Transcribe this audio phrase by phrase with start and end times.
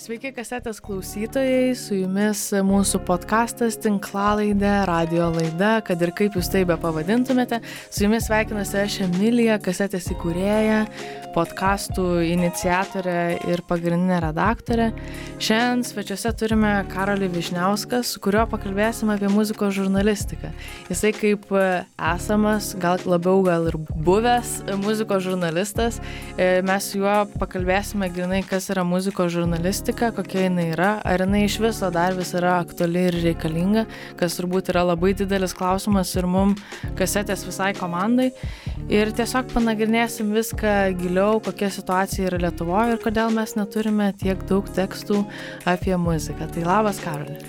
[0.00, 6.62] Sveiki, kasetės klausytojai, su jumis mūsų podkastas, tinklalaidė, radio laida, kad ir kaip jūs tai
[6.64, 7.58] be pavadintumėte.
[7.92, 10.78] Su jumis sveikinuosi aš Emilija, kasetės įkūrėja,
[11.34, 13.18] podkastų iniciatorė
[13.52, 14.86] ir pagrindinė redaktorė.
[15.36, 20.54] Šiandien svečiuose turime Karolį Višniauską, su kuriuo pakalbėsime apie muzikos žurnalistiką.
[20.88, 26.00] Jisai kaip esamas, gal labiau gal ir buvęs muzikos žurnalistas,
[26.40, 31.20] e, mes su juo pakalbėsime grinai, kas yra muzikos žurnalistika statistika, kokia jinai yra, ar
[31.24, 33.86] jinai iš viso dar vis yra aktuali ir reikalinga,
[34.16, 36.54] kas turbūt yra labai didelis klausimas ir mum
[36.98, 38.30] kasetės visai komandai.
[38.88, 44.68] Ir tiesiog panagrinėsim viską giliau, kokia situacija yra Lietuvoje ir kodėl mes neturime tiek daug
[44.70, 45.24] tekstų
[45.66, 46.46] apie muziką.
[46.54, 47.40] Tai labas, Karolė.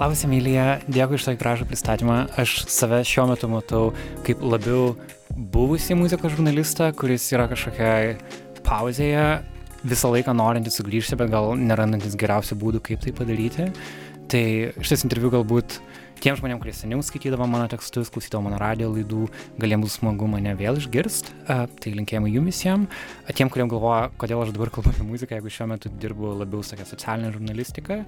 [0.00, 2.18] Labas, Emilija, dėkui iš tokį gražų pristatymą.
[2.40, 3.84] Aš save šiuo metu matau
[4.24, 4.94] kaip labiau
[5.36, 8.16] buvusį muzikos žurnalistą, kuris yra kažkokiai
[8.64, 9.42] pauzėje
[9.84, 13.70] visą laiką norintis sugrįžti, bet gal nerandantis geriausių būdų, kaip tai padaryti.
[14.30, 14.44] Tai
[14.78, 15.80] šitas interviu galbūt
[16.20, 19.24] tiem žmonėm, kurie seniau skaitydavo mano tekstus, klausydavo mano radio laidų,
[19.60, 23.00] galėjom bus smagu mane vėl išgirst, tai linkėjimai jums visiems.
[23.32, 26.86] Tiem, kuriem galvoja, kodėl aš dabar kalbu apie muziką, jeigu šiuo metu dirbu labiau tokia
[26.88, 28.02] socialinė žurnalistika,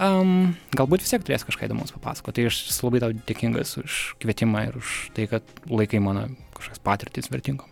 [0.00, 2.40] um, galbūt vis tiek turės kažką įdomus papasakoti.
[2.40, 7.32] Tai aš labai tau dėkingas už kvietimą ir už tai, kad laikai mano kažkokias patirtis
[7.32, 7.71] vertingom.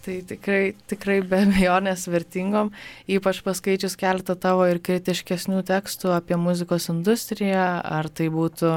[0.00, 2.70] Tai tikrai, tikrai be abejonės vertingom,
[3.04, 8.70] ypač paskaičius keletą tavo ir kritiškesnių tekstų apie muzikos industriją, ar tai būtų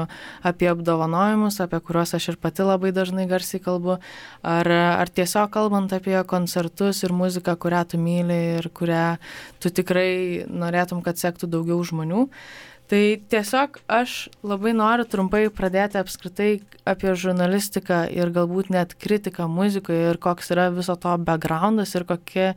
[0.44, 3.96] apie apdovanojimus, apie kuriuos aš ir pati labai dažnai garsiai kalbu,
[4.44, 9.16] ar, ar tiesiog kalbant apie koncertus ir muziką, kurią tu myli ir kurią
[9.64, 12.28] tu tikrai norėtum, kad sektų daugiau žmonių.
[12.94, 14.12] Tai tiesiog aš
[14.46, 16.50] labai noriu trumpai pradėti apskritai
[16.86, 22.52] apie žurnalistiką ir galbūt net kritiką muzikoje ir koks yra viso to backgroundas ir kokia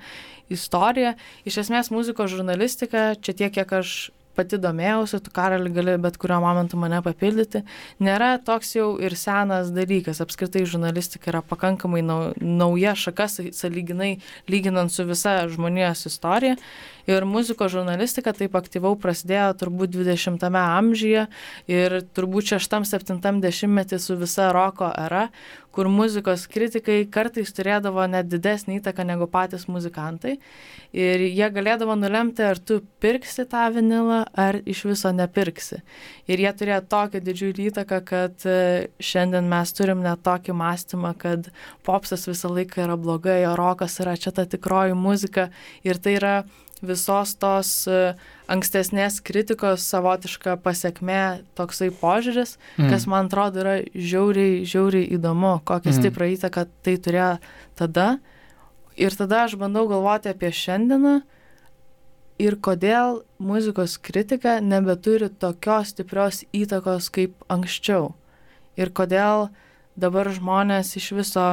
[0.53, 1.15] istorija.
[1.41, 3.95] Iš esmės muzikos žurnalistika, čia tiek, kiek aš
[4.37, 7.63] pati domėjausi, tu karali gali bet kuriuo momentu mane papildyti,
[8.03, 10.21] nėra toks jau ir senas dalykas.
[10.21, 13.25] Apskritai žurnalistika yra pakankamai nauja šaka,
[13.57, 14.19] saliginai
[14.51, 16.59] lyginant su visa žmonijos istorija.
[17.07, 21.27] Ir muzikos žurnalistika taip aktyviau prasidėjo turbūt 20-ame amžiuje
[21.71, 25.29] ir turbūt 6-7 dešimtmetį su visa roko era,
[25.77, 30.39] kur muzikos kritikai kartais turėdavo net didesnį įtaką negu patys muzikantai.
[30.97, 35.83] Ir jie galėdavo nulemti, ar tu pirksi tą vinilą, ar iš viso nepirksi.
[36.27, 38.59] Ir jie turėjo tokią didžiulį įtaką, kad e,
[38.97, 41.51] šiandien mes turim net tokį mąstymą, kad
[41.85, 45.51] popsas visą laiką yra blogai, o rokas yra čia ta tikroji muzika.
[45.85, 46.37] Ir tai yra
[46.81, 48.15] visos tos e,
[48.51, 52.89] ankstesnės kritikos savotiška pasiekmė toksai požiūris, mm.
[52.91, 55.97] kas man atrodo yra žiauriai, žiauriai įdomu, kokią mm.
[55.97, 57.31] stiprą įtaką tai turėjo
[57.79, 58.09] tada.
[58.97, 61.19] Ir tada aš bandau galvoti apie šiandieną
[62.41, 68.13] ir kodėl muzikos kritika nebeturi tokios stiprios įtakos kaip anksčiau.
[68.77, 69.49] Ir kodėl
[69.97, 71.47] dabar žmonės iš viso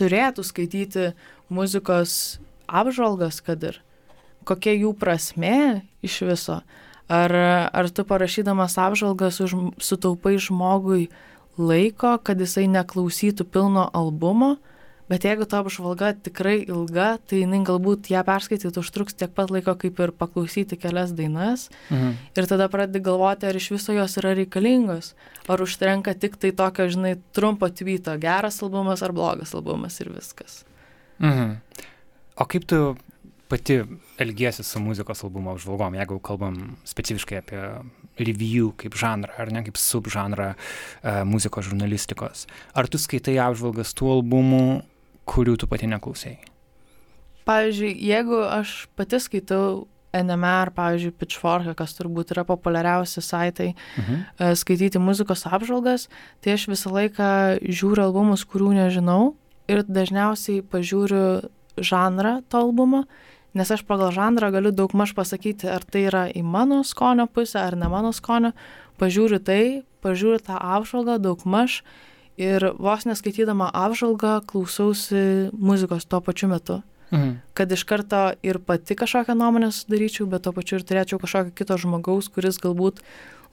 [0.00, 1.10] turėtų skaityti
[1.52, 3.80] muzikos apžvalgas, kad ir
[4.46, 6.60] kokia jų prasmė iš viso.
[7.06, 7.30] Ar,
[7.70, 11.06] ar tu parašydamas apžvalgas už, sutaupai žmogui
[11.56, 14.56] laiko, kad jisai neklausytų pilno albumo,
[15.06, 19.76] bet jeigu ta apžvalga tikrai ilga, tai jinai galbūt ją perskaityti užtruks tiek pat laiko,
[19.78, 21.68] kaip ir paklausyti kelias dainas.
[21.94, 22.16] Mhm.
[22.34, 25.14] Ir tada pradedi galvoti, ar iš viso jos yra reikalingos,
[25.46, 30.64] ar užtenka tik tai tokio, žinai, trumpo tvyto, geras albumas ar blogas albumas ir viskas.
[31.22, 31.60] Mhm.
[32.36, 32.96] O kaip tu
[33.48, 33.80] pati
[34.18, 37.62] elgiesi su muzikos albumo apžvalgom, jeigu kalbam specifiškai apie
[38.18, 42.46] review kaip žanrą, ar ne kaip subžanrą uh, muzikos žurnalistikos.
[42.74, 44.62] Ar tu skaitai apžvalgas tų albumų,
[45.28, 46.36] kurių tu pati neklausai?
[47.46, 49.86] Pavyzdžiui, jeigu aš pati skaitau
[50.16, 54.22] NMR, pavyzdžiui, Pitchfork, kas turbūt yra populiariausi saitai mhm.
[54.40, 56.08] Uh, skaityti muzikos apžvalgas,
[56.42, 57.28] tai aš visą laiką
[57.62, 59.36] žiūriu albumus, kurių nežinau
[59.70, 63.04] ir dažniausiai pažiūriu žanrą to albumo
[63.56, 67.76] nes aš pagal žanrą galiu daugmaž pasakyti, ar tai yra į mano skonio pusę ar
[67.78, 68.52] ne mano skonio,
[69.00, 69.62] pažiūriu tai,
[70.04, 71.80] pažiūriu tą apžvalgą daugmaž
[72.36, 76.82] ir vos neskaitydama apžvalgą klausausi muzikos tuo pačiu metu.
[77.10, 77.38] Mhm.
[77.54, 81.78] Kad iš karto ir pati kažkokią nuomonę sudaryčiau, bet tuo pačiu ir turėčiau kažkokio kito
[81.78, 83.00] žmogaus, kuris galbūt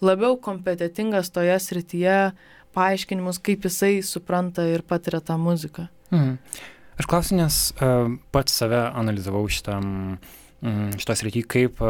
[0.01, 2.33] labiau kompetitingas toje srityje
[2.73, 5.88] paaiškinimus, kaip jisai supranta ir patiria tą muziką.
[6.11, 6.38] Mhm.
[6.99, 10.17] Aš klausiu, nes uh, pats save analizavau šitam mm,
[10.63, 11.81] šitos rytį, kaip,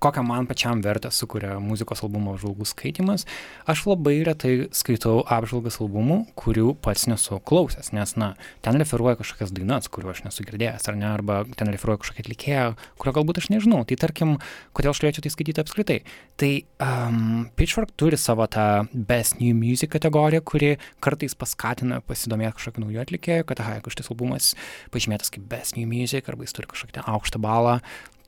[0.00, 3.26] kokią man pačiam vertę sukuria muzikos albumo apžvalgų skaitimas,
[3.68, 8.30] aš labai retai skaitau apžvalgas albumų, kurių pats nesu klausęs, nes, na,
[8.64, 12.64] ten referuoja kažkokias dainas, kuriuo aš nesu girdėjęs, ar ne, arba ten referuoja kažkokią atlikėją,
[13.00, 13.82] kurio galbūt aš nežinau.
[13.88, 14.36] Tai tarkim,
[14.76, 15.98] kodėl aš turėčiau tai skaityti apskritai.
[16.40, 16.50] Tai
[16.84, 20.74] um, Pitchfork turi savo tą Best New Music kategoriją, kuri
[21.04, 24.52] kartais paskatina pasidomėti kažkokiu nauju atlikėju, kad, aha, šitas albumas
[24.94, 27.78] pažymėtas kaip Best New Music, arba jis turi kažkokį aukštą balą,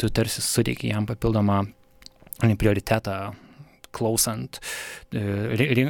[0.00, 1.62] tu tarsi suteiki jam papildomą
[2.40, 3.34] prioritetą
[3.90, 4.60] klausant,
[5.12, 5.20] e,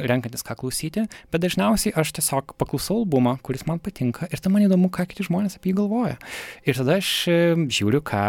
[0.09, 4.65] renkantis ką klausyti, bet dažniausiai aš tiesiog paklausau albumą, kuris man patinka ir tada man
[4.65, 6.17] įdomu, ką kiti žmonės apie jį galvoja.
[6.65, 8.25] Ir tada aš e, žiūriu, ką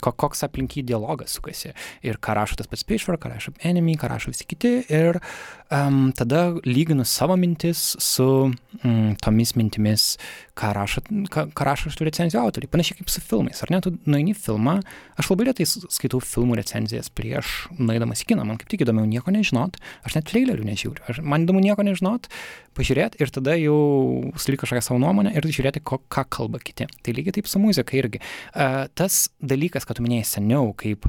[0.00, 1.74] koks aplink jį dialogas sukasi.
[2.06, 4.78] Ir ką rašo tas pats Pitchfork, ką rašo Enemy, ką rašo visi kiti.
[4.88, 5.18] Ir
[5.70, 8.26] um, tada lyginu savo mintis su
[8.84, 10.04] um, tomis mintimis,
[10.56, 11.02] ką rašo,
[11.32, 12.70] ką, ką rašo šitų recenzijų autoriai.
[12.72, 13.60] Panašiai kaip su filmais.
[13.64, 14.78] Ar ne, tu nueini filmą,
[15.18, 18.46] aš labai retai skaitau filmų recenzijas prieš nueidamas į kiną.
[18.48, 19.80] Man kaip tik įdomiau nieko nežinot.
[20.06, 21.06] Aš net trailerių nežiūriu.
[21.10, 22.30] Aš, man įdomu nieko nežinot,
[22.76, 23.78] pažiūrėti ir tada jau
[24.40, 26.88] sulik kažkokią savo nuomonę ir žiūrėti, ko, ką kalba kiti.
[27.02, 28.22] Tai lygiai taip su muzika irgi.
[28.52, 31.08] Uh, tas dalykas, kad tu minėjai seniau, kaip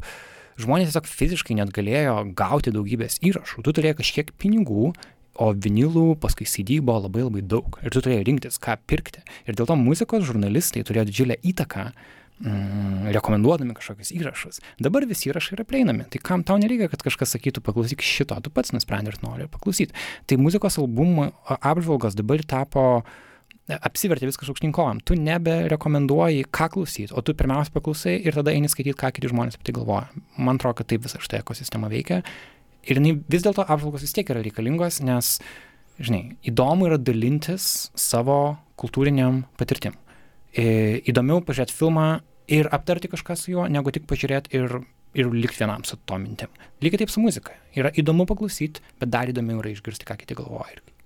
[0.61, 4.91] žmonės tiesiog fiziškai net galėjo gauti daugybės įrašų, tu turėjai kažkiek pinigų
[5.37, 9.23] o vinilų paskui CD buvo labai labai daug ir tu turėjai rinktis, ką pirkti.
[9.47, 14.61] Ir dėl to muzikos žurnalistai turėjo didžiulę įtaką mm, rekomenduodami kažkokius įrašus.
[14.81, 16.07] Dabar visi įrašai yra prieinami.
[16.11, 19.95] Tai kam tau nereikia, kad kažkas sakytų, paklausyk šito, tu pats nusprendai ir nori paklausyti.
[20.27, 22.87] Tai muzikos albumų apžvalgos dabar tapo
[23.75, 25.01] apsivertė viskas aukštinkojom.
[25.03, 29.59] Tu neberekomenduoji, ką klausyti, o tu pirmiausia paklausai ir tada eini skaityti, ką kiti žmonės
[29.59, 30.05] apie tai galvoja.
[30.37, 32.21] Man atrodo, kad taip visa šitą ekosistemą veikia
[32.87, 35.37] Ir vis dėlto apžvalgos vis tiek yra reikalingos, nes,
[35.99, 39.97] žinai, įdomu yra dalintis savo kultūriniam patirtim.
[40.55, 42.07] Įdomiau pažiūrėti filmą
[42.47, 44.79] ir aptarti kažką su juo, negu tik pažiūrėti ir,
[45.19, 46.53] ir likti vienam su to mintim.
[46.83, 47.57] Lygiai taip su muzika.
[47.75, 50.77] Yra įdomu paklausyti, bet dar įdomiau yra išgirsti, ką kiti galvoja.
[50.77, 50.96] Irgi.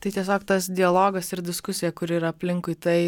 [0.00, 3.00] Tai tiesiog tas dialogas ir diskusija, kur yra aplinkui, tai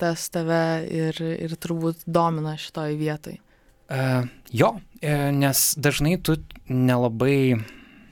[0.00, 3.38] tas tave ir, ir turbūt domina šitoj vietoj.
[3.86, 6.36] Uh, jo, uh, nes dažnai tu
[6.68, 7.54] nelabai,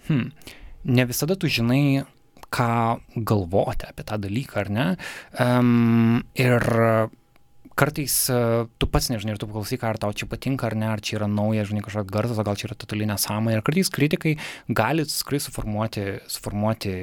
[0.06, 0.28] hmm,
[0.86, 2.06] ne visada tu žinai,
[2.54, 2.70] ką
[3.26, 4.86] galvoti apie tą dalyką, ar ne?
[5.42, 6.62] Um, ir
[7.74, 11.02] kartais uh, tu pats nežinai ir tu paklausai, ar tau čia patinka ar ne, ar
[11.02, 13.58] čia yra nauja, žinai, kažkoks garsas, gal čia yra totaliai nesąmonė.
[13.58, 14.36] Ir kartais kritikai
[14.70, 16.94] gali skrai suformuoti, suformuoti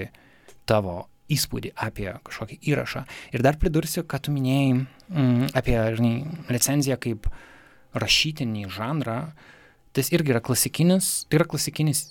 [0.70, 3.06] tavo įspūdį apie kažkokį įrašą.
[3.36, 6.16] Ir dar pridursiu, kad tu minėjai mm, apie, žinai,
[6.52, 7.30] recenziją kaip
[7.98, 9.20] rašytinį žanrą,
[9.96, 12.06] tas irgi yra klasikinis, tai yra klasikinis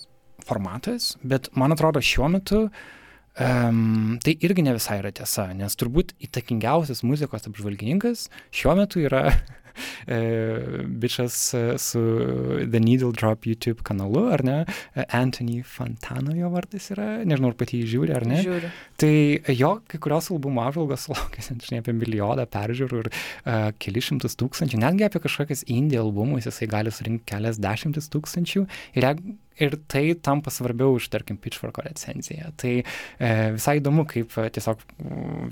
[0.45, 6.15] formatas, bet man atrodo šiuo metu um, tai irgi ne visai yra tiesa, nes turbūt
[6.27, 9.27] įtakingiausias muzikos apžvalgininkas šiuo metu yra
[11.01, 12.01] bičias e, su
[12.71, 14.57] The Needle Drop YouTube kanalu, ar ne?
[14.95, 18.41] E, Anthony Fantano jo vardas yra, nežinau, ar pati jį žiūri, ar ne?
[18.45, 18.71] Žiūriu.
[19.01, 19.13] Tai
[19.57, 24.81] jo, kai kurios albumo apžvalgos sulaukia, žinai, apie milijoną peržiūrų ir uh, keli šimtus tūkstančių,
[24.81, 28.67] netgi apie kažkokias indie albumus jisai gali surinkti kelias dešimtis tūkstančių.
[28.97, 32.51] Ir jeigu ir tai tampa svarbiau už, tarkim, Pitchforko recenziją.
[32.59, 34.83] Tai e, visai įdomu, kaip e, tiesiog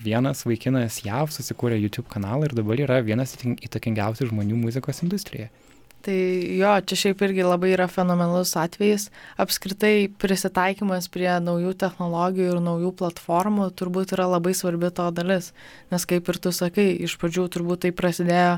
[0.04, 5.52] vienas vaikinas JAV susikūrė YouTube kanalą ir dabar yra vienas įtakingiausių žmonių muzikos industrijoje.
[6.00, 6.16] Tai
[6.56, 9.10] jo, čia šiaip irgi labai yra fenomenalus atvejis.
[9.36, 15.50] Apskritai prisitaikymas prie naujų technologijų ir naujų platformų turbūt yra labai svarbi to dalis.
[15.92, 18.54] Nes kaip ir tu sakai, iš pradžių turbūt tai prasidėjo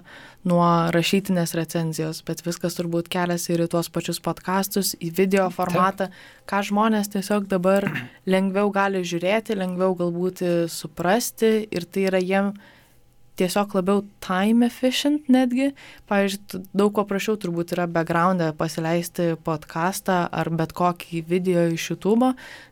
[0.51, 6.11] nuo rašytinės recenzijos, bet viskas turbūt keliasi ir į tuos pačius podkastus, į video formatą,
[6.45, 7.89] ką žmonės tiesiog dabar
[8.29, 12.77] lengviau gali žiūrėti, lengviau galbūt suprasti ir tai yra jiems
[13.41, 15.71] tiesiog labiau time efficient netgi.
[16.09, 22.31] Pavyzdžiui, daug paprasčiau turbūt yra background'e pasileisti podcastą ar bet kokį video iš YouTube,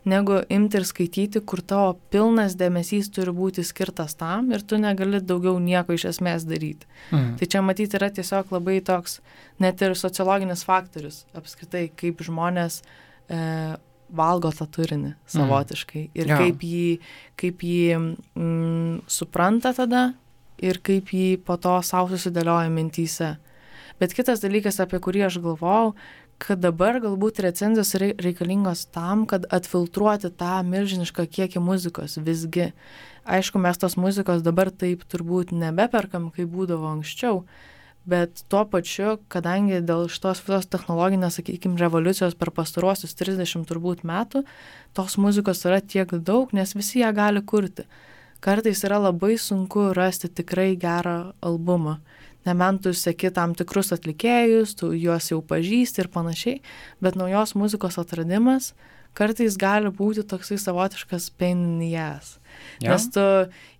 [0.09, 5.21] negu imti ir skaityti, kur tavo pilnas dėmesys turi būti skirtas tam ir tu negali
[5.21, 6.89] daugiau nieko iš esmės daryti.
[7.11, 7.35] Mhm.
[7.39, 9.19] Tai čia matyti yra tiesiog labai toks
[9.59, 12.81] net ir sociologinis faktorius apskritai, kaip žmonės
[13.29, 13.39] e,
[14.09, 15.27] valgo tą turinį mhm.
[15.35, 16.15] savotiškai mm.
[16.17, 16.39] ir ja.
[16.41, 16.87] kaip jį,
[17.39, 20.09] kaip jį mm, supranta tada,
[20.63, 23.35] ir kaip jį po to savo susidėlioja mintyse.
[23.99, 25.93] Bet kitas dalykas, apie kurį aš galvojau,
[26.39, 32.15] kad dabar galbūt recenzijos reikalingos tam, kad atfiltruoti tą milžinišką kiekį muzikos.
[32.23, 32.69] Visgi,
[33.27, 37.43] aišku, mes tos muzikos dabar taip turbūt nebeperkam, kaip būdavo anksčiau,
[38.09, 44.45] bet tuo pačiu, kadangi dėl šitos visos technologinės, sakykime, revoliucijos per pastaruosius 30 turbūt metų,
[44.95, 47.85] tos muzikos yra tiek daug, nes visi ją gali kurti
[48.39, 51.99] kartais yra labai sunku rasti tikrai gerą albumą.
[52.45, 56.61] nebent tu seki tam tikrus atlikėjus, tu juos jau pažįsti ir panašiai,
[57.03, 58.73] bet naujos muzikos atradimas
[59.17, 62.37] kartais gali būti toksai savotiškas painijas.
[62.79, 62.93] Ja.
[62.93, 63.23] Nes tu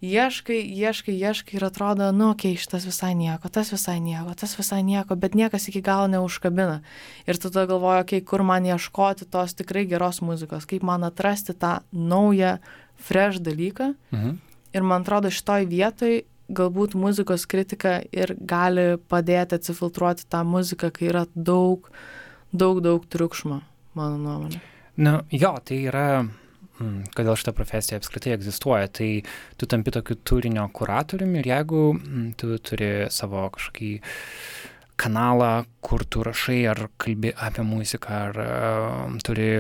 [0.06, 4.56] ieškai, ieškai, ieškai ir atrodo, nu, okei, okay, šitas visai nieko, tas visai nieko, tas
[4.58, 6.80] visai nieko, bet niekas iki galo neužkabina.
[7.28, 11.08] Ir tu tada galvoji, okei, okay, kur man ieškoti tos tikrai geros muzikos, kaip man
[11.08, 12.58] atrasti tą naują,
[13.00, 13.94] fresh dalyką.
[14.12, 14.38] Mhm.
[14.74, 21.10] Ir man atrodo, šitoj vietoj galbūt muzikos kritika ir gali padėti atsifiltruoti tą muziką, kai
[21.12, 21.90] yra daug,
[22.52, 23.62] daug, daug triukšmo,
[23.98, 24.62] mano nuomonė.
[25.00, 29.12] Na, jo, tai yra, mm, kodėl šita profesija apskritai egzistuoja, tai
[29.58, 33.94] tu tampi tokiu turinio kuratoriumi ir jeigu mm, tu turi savo kažkokį
[35.00, 39.52] kanalą, kur tu rašai ar kalbi apie muziką, ar uh, turi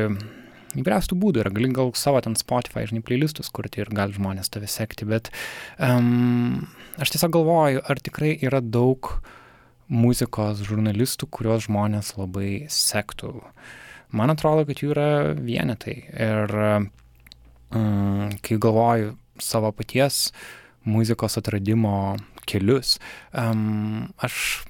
[0.77, 4.69] įvairiausių būdų yra, gali gal savo ten Spotify, žinai, playlistus kurti ir gali žmonės tave
[4.69, 5.31] sekti, bet
[5.81, 6.67] um,
[7.01, 9.15] aš tiesiog galvoju, ar tikrai yra daug
[9.89, 13.39] muzikos žurnalistų, kuriuos žmonės labai sektų.
[14.13, 15.97] Man atrodo, kad jų yra vienetai.
[16.13, 16.53] Ir
[17.73, 20.29] um, kai galvoju savo paties
[20.89, 22.17] muzikos atradimo
[22.49, 22.97] kelius,
[23.33, 24.63] um, aš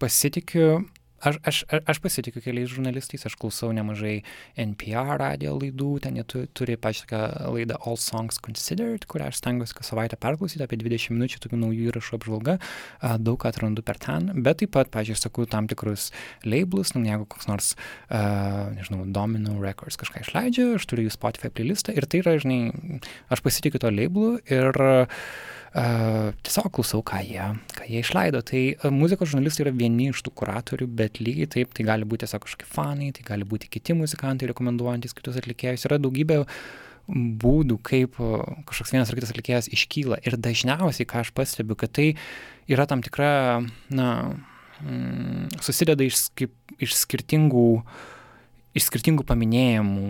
[0.00, 0.82] pasitikiu
[1.20, 1.58] aš, aš,
[1.88, 4.20] aš pasitikiu keliais žurnalistais, aš klausau nemažai
[4.58, 9.40] NPR radio laidų, ten jie tu, turi pačią tokią laidą All Songs Considered, kurią aš
[9.40, 12.56] stengiuosi kas savaitę perklausyti, apie 20 minučių tokių naujų įrašų apžvalga,
[13.22, 16.10] daug atrandu per ten, bet taip pat, pažiūrėjau, sakau tam tikrus
[16.44, 17.72] labelus, nu, jeigu koks nors,
[18.08, 23.00] uh, nežinau, Domino Records kažką išleidžia, aš turiu jų Spotify playlistą ir tai yra, žinai,
[23.32, 25.06] aš pasitikiu to labelu ir Uh,
[25.70, 27.46] tiesiog klausau, ką jie,
[27.76, 28.42] ką jie išleido.
[28.46, 32.24] Tai uh, muzikos žurnalistai yra vieni iš tų kuratorių, bet lygiai taip, tai gali būti
[32.24, 35.86] tiesiog kažkokie fanai, tai gali būti kiti muzikantai rekomenduojantis kitus atlikėjus.
[35.86, 36.42] Yra daugybė
[37.10, 38.18] būdų, kaip
[38.68, 40.20] kažkoks vienas ar kitas atlikėjas iškyla.
[40.26, 42.12] Ir dažniausiai, ką aš pastebiu, kad tai
[42.70, 43.62] yra tam tikra,
[43.94, 44.08] na,
[44.82, 47.68] mm, susideda iš, kaip, iš skirtingų
[48.70, 50.04] iš skirtingų paminėjimų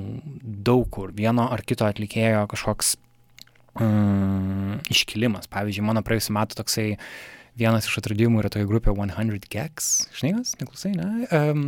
[0.64, 2.98] daug kur vieno ar kito atlikėjo kažkoks
[3.78, 5.50] mm, iškilimas.
[5.52, 6.94] Pavyzdžiui, mano praėjusiu metu toksai
[7.60, 11.26] vienas iš atradimų yra tokia grupė 100 Gags, žinai, kas, neklausai, ne?
[11.34, 11.64] Um,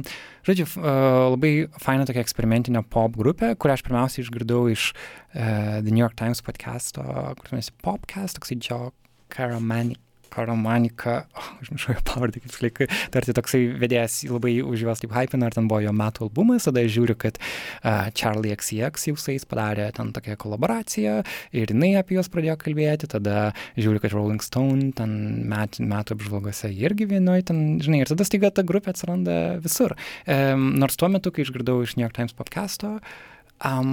[0.46, 5.90] žodžiu, uh, labai faina tokia eksperimentinė pop grupė, kurią aš pirmiausia išgirdau iš uh, The
[5.90, 7.04] New York Times podcast'o,
[7.40, 8.92] kuris vadinasi Popcast, toksai Joe
[9.32, 10.00] Caramanic
[10.32, 15.48] Karamanika, oh, užmiršau jo pavardę, kaip slikai, tarsi toksai vedėjas labai už juos taip hypina,
[15.48, 19.90] ar ten buvo jo metų albumas, tada žiūriu, kad uh, Charlie XCX jau jais padarė
[19.96, 21.18] ten tokią kolaboraciją
[21.56, 25.16] ir jinai apie juos pradėjo kalbėti, tada žiūriu, kad Rolling Stone ten
[25.50, 29.96] met, metų apžvalgose irgi vienoj ten, žinai, ir tada staiga ta grupė atsiranda visur.
[30.26, 33.31] Um, nors tuo metu, kai išgirdau iš New York Times podcast'o, uh,
[33.62, 33.86] Um,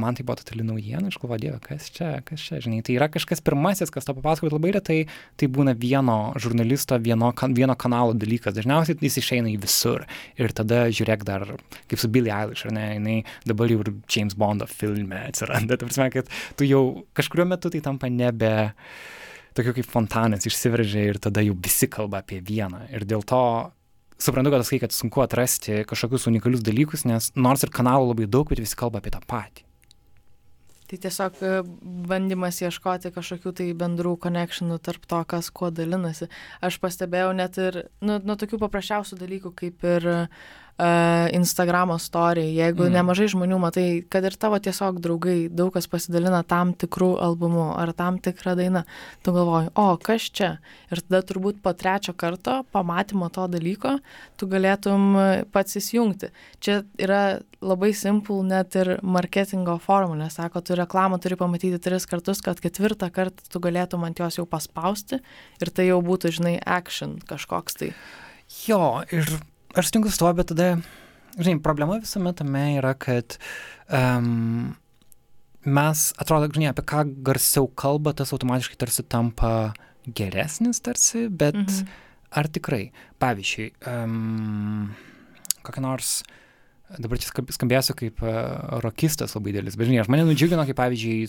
[0.00, 3.08] man tai buvo totali naujiena, aš galvoju, dieve, kas čia, kas čia, žinai, tai yra
[3.10, 4.98] kažkas pirmasis, kas to papasakoja labai retai,
[5.34, 10.04] tai būna vieno žurnalisto, vieno, vieno kanalo dalykas, dažniausiai jis išeina į visur.
[10.38, 11.42] Ir tada žiūrėk dar,
[11.90, 13.16] kaip su Billie Eilish, ar ne, jinai
[13.50, 16.84] dabar jau ir James Bondo filme atsiranda, tai prasme, kad tu jau
[17.18, 18.54] kažkuriuo metu tai tampa nebe
[19.58, 22.84] tokiu kaip fontanas išsiveržia ir tada jau visi kalba apie vieną.
[22.94, 23.42] Ir dėl to
[24.18, 28.48] suprantu, kad sakai, kad sunku atrasti kažkokius unikalius dalykus, nes nors ir kanalų labai daug,
[28.50, 29.64] bet visi kalba apie tą patį.
[30.86, 31.54] Tai tiesiog e,
[32.06, 36.28] bandymas ieškoti kažkokių tai bendrų konekšinų tarp to, kas kuo dalinasi.
[36.62, 40.46] Aš pastebėjau net ir, nu, nuo tokių paprasčiausių dalykų, kaip ir uh,
[40.76, 42.92] Instagramo story, jeigu mm.
[42.98, 47.94] nemažai žmonių matai, kad ir tavo tiesiog draugai, daug kas pasidalina tam tikrų albumų ar
[47.96, 48.82] tam tikrą dainą,
[49.24, 50.50] tu galvoji, o kas čia?
[50.92, 53.94] Ir tada turbūt po trečio karto pamatymo to dalyko
[54.36, 55.16] tu galėtum
[55.48, 56.28] pats įsijungti.
[56.60, 62.44] Čia yra labai simple net ir marketingo formulė, sako, tu reklamą turi pamatyti tris kartus,
[62.44, 65.22] kad ketvirtą kartą tu galėtum ant jos jau paspausti
[65.56, 67.94] ir tai jau būtų, žinai, action kažkoks tai.
[68.68, 69.38] Jo, ir
[69.76, 70.76] aš sutinku su tuo, bet tada,
[71.36, 73.36] žinai, problema visame tame yra, kad
[73.92, 74.74] um,
[75.66, 79.52] mes, atrodo, žinai, apie ką garsiau kalba, tas automatiškai tarsi tampa
[80.06, 81.94] geresnis tarsi, bet mhm.
[82.38, 82.88] ar tikrai,
[83.22, 84.90] pavyzdžiui, um,
[85.66, 86.20] kokia nors,
[87.02, 91.26] dabar čia skambėsiu kaip uh, rokistas labai dėlis, bet žinai, aš mane nudžiugino, kaip pavyzdžiui,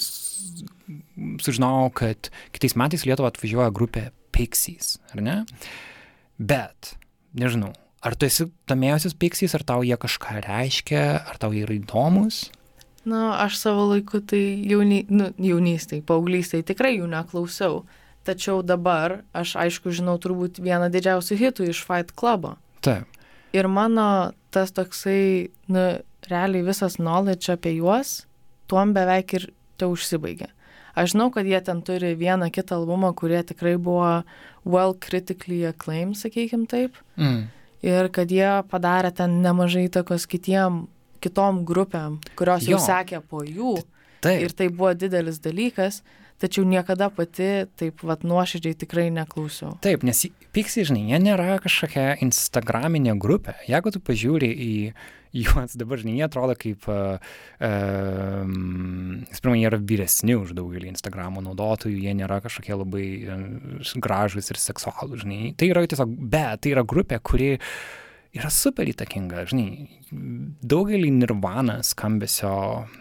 [1.44, 5.38] sužinojau, kad kitais metais Lietuvą atvažiuoja grupė Pixies, ar ne?
[6.38, 6.94] Bet,
[7.34, 7.72] nežinau,
[8.06, 12.48] Ar tu esi domėjusis Pixies, ar tau jie kažką reiškia, ar tau jie yra įdomus?
[13.08, 17.86] Na, aš savo laiku tai jauni, nu, jaunystėje, paauglystėje tikrai jų neklausiau.
[18.28, 22.58] Tačiau dabar aš aišku žinau turbūt vieną didžiausių hitų iš Fight Clubo.
[22.84, 23.08] Taip.
[23.56, 25.86] Ir mano tas toksai, nu,
[26.28, 28.26] realiai visas knowledge apie juos,
[28.68, 29.50] tuom beveik ir
[29.80, 30.52] te užsibaigė.
[30.98, 34.24] Aš žinau, kad jie ten turi vieną kitą albumą, kurie tikrai buvo
[34.66, 36.98] well critically acclaimed, sakykim taip.
[37.16, 37.48] Mm.
[37.86, 40.88] Ir kad jie padarė ten nemažai įtakos kitiem,
[41.22, 42.84] kitom grupėm, kurios jau Jo.
[42.84, 43.78] sekė po jų.
[44.26, 44.42] Taip.
[44.48, 46.02] Ir tai buvo didelis dalykas,
[46.42, 49.76] tačiau niekada pati taip vat nuoširdžiai tikrai neklausiau.
[49.84, 50.26] Taip, nes
[50.56, 53.58] Pixie, žinai, jie nėra kažkokia instagraminė grupė.
[53.70, 54.74] Jeigu tu pažiūri į
[55.38, 57.20] juos dabar, žinai, jie atrodo kaip, uh,
[57.62, 64.52] um, pirmą, jie yra vyresni už daugelį Instagramo naudotojų, jie nėra kažkokie labai uh, gražus
[64.54, 65.54] ir seksualūs, žinai.
[65.60, 67.56] Tai yra tiesiog, bet tai yra grupė, kuri
[68.38, 72.52] yra super įtakinga, žinai, daugelį nirvana skambesio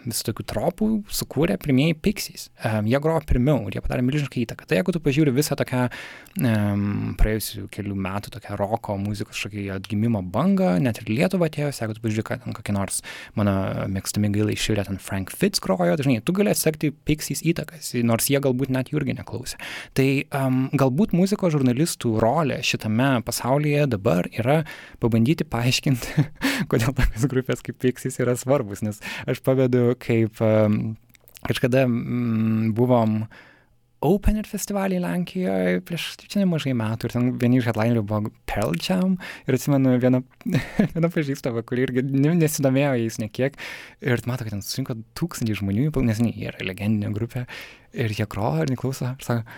[0.03, 2.47] visų tokių tropų sukūrė pirmieji Pixies.
[2.65, 4.67] Um, jie grojo pirmiau ir jie padarė milžinišką įtaką.
[4.67, 10.21] Tai jeigu tu pažiūri visą tokią um, praėjusių kelių metų tokią roko muzikos šokį atgimimo
[10.33, 12.99] bangą, net ir Lietuvą atėjus, jeigu tu pažiūri, kad ten kokį nors
[13.39, 13.55] mano
[13.93, 18.41] mėgstami gailai išėlė ten Frank Fitz grojo, dažnai tu gali atsekti Pixies įtakas, nors jie
[18.43, 19.61] galbūt net jų irgi neklausė.
[19.97, 20.09] Tai
[20.41, 24.59] um, galbūt muzikos žurnalistų rolė šitame pasaulyje dabar yra
[25.03, 26.27] pabandyti paaiškinti,
[26.71, 30.41] kodėl tokios grupės kaip Pixies yra svarbus, nes aš pavedu, kaip
[31.47, 33.21] kažkada mm, buvom
[34.05, 39.15] Opener festivalį Lenkijoje prieš čia nemažai metų ir ten vieni iš headlinerių buvo Pearl Jam
[39.49, 40.19] ir atsimenu vieną,
[40.93, 43.57] vieną pažįstamą, kuri irgi ne- nesidomėjo jais nekiek
[44.05, 47.47] ir mato, kad ten surinko tūkstantį žmonių, nes ne, jie yra legendinė grupė
[47.97, 49.57] ir jie groja ir neklauso ir sako,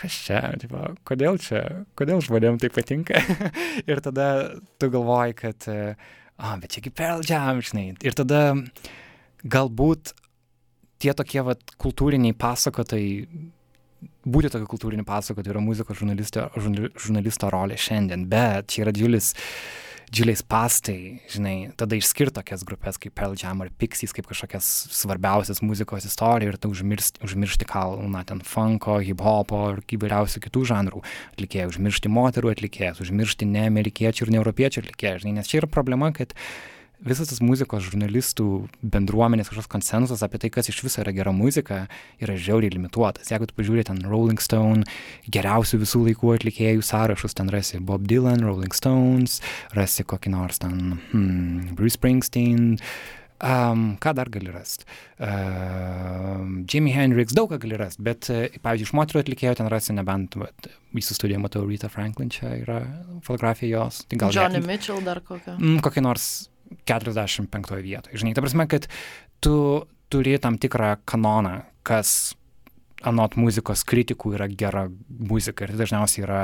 [0.00, 1.62] kas čia, tipo, kodėl čia,
[1.98, 3.22] kodėl žmonėm tai patinka.
[3.90, 4.26] ir tada
[4.80, 5.68] tu galvoji, kad,
[6.40, 7.90] a, bet čiagi Pearl Jam, žinai.
[8.00, 8.54] Ir tada
[9.44, 10.14] galbūt
[11.00, 13.12] tie tokie vat, kultūriniai pasakotojai,
[14.24, 19.32] būti tokiu kultūriniu pasakotoju yra muzikos žurnalisto, žurnali- žurnalisto rolė šiandien, bet čia yra didžiulis
[20.10, 25.62] didžiuliais pastai, žinai, tada išskirti tokias grupės kaip Pearl Jam ar Pixies kaip kažkokias svarbiausias
[25.62, 31.04] muzikos istorijų ir tu užmiršti, užmiršti kalną ten funko, hip-hopo ir įvairiausių kitų žanrų.
[31.36, 35.70] Atlikėjų, užmiršti moterų atlikėjus, užmiršti ne amerikiečių ir ne europiečių atlikėjus, žinai, nes čia yra
[35.70, 36.34] problema, kad
[37.04, 38.46] visas tas muzikos žurnalistų
[38.82, 41.84] bendruomenės kažkoks konsensusas apie tai, kas iš viso yra gera muzika,
[42.22, 43.30] yra žiauriai limituotas.
[43.32, 44.84] Jeigu tu pažiūrė ten Rolling Stone,
[45.32, 49.40] geriausių visų laikų atlikėjų sąrašus, ten rasi Bob Dylan, Rolling Stones,
[49.76, 52.76] rasi kokį nors ten hmm, Bruce Springsteen.
[53.40, 54.84] Um, ką dar gali rasti?
[55.16, 59.96] Um, Jimi Hendrix, daug ką gali rasti, bet, uh, pavyzdžiui, iš moterų atlikėjų ten rasi
[59.96, 62.82] nebent, vat, jūsų studijoje matau Rita Franklin, čia yra
[63.24, 64.02] fotografija jos.
[64.12, 65.56] Tai gal Johnny Mitchell dar kokią.
[65.56, 66.28] mm, kokį nors
[66.88, 68.20] 45 vietoje.
[68.20, 68.86] Žinai, ta prasme, kad
[69.42, 69.56] tu
[70.10, 72.34] turi tam tikrą kanoną, kas
[73.06, 76.40] anot muzikos kritikų yra gera muzika ir tai dažniausiai yra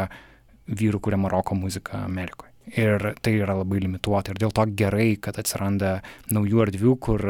[0.67, 2.53] vyrų kuriama roko muzika Amerikoje.
[2.75, 6.01] Ir tai yra labai limituota ir dėl to gerai, kad atsiranda
[6.35, 7.27] naujų erdvių, kur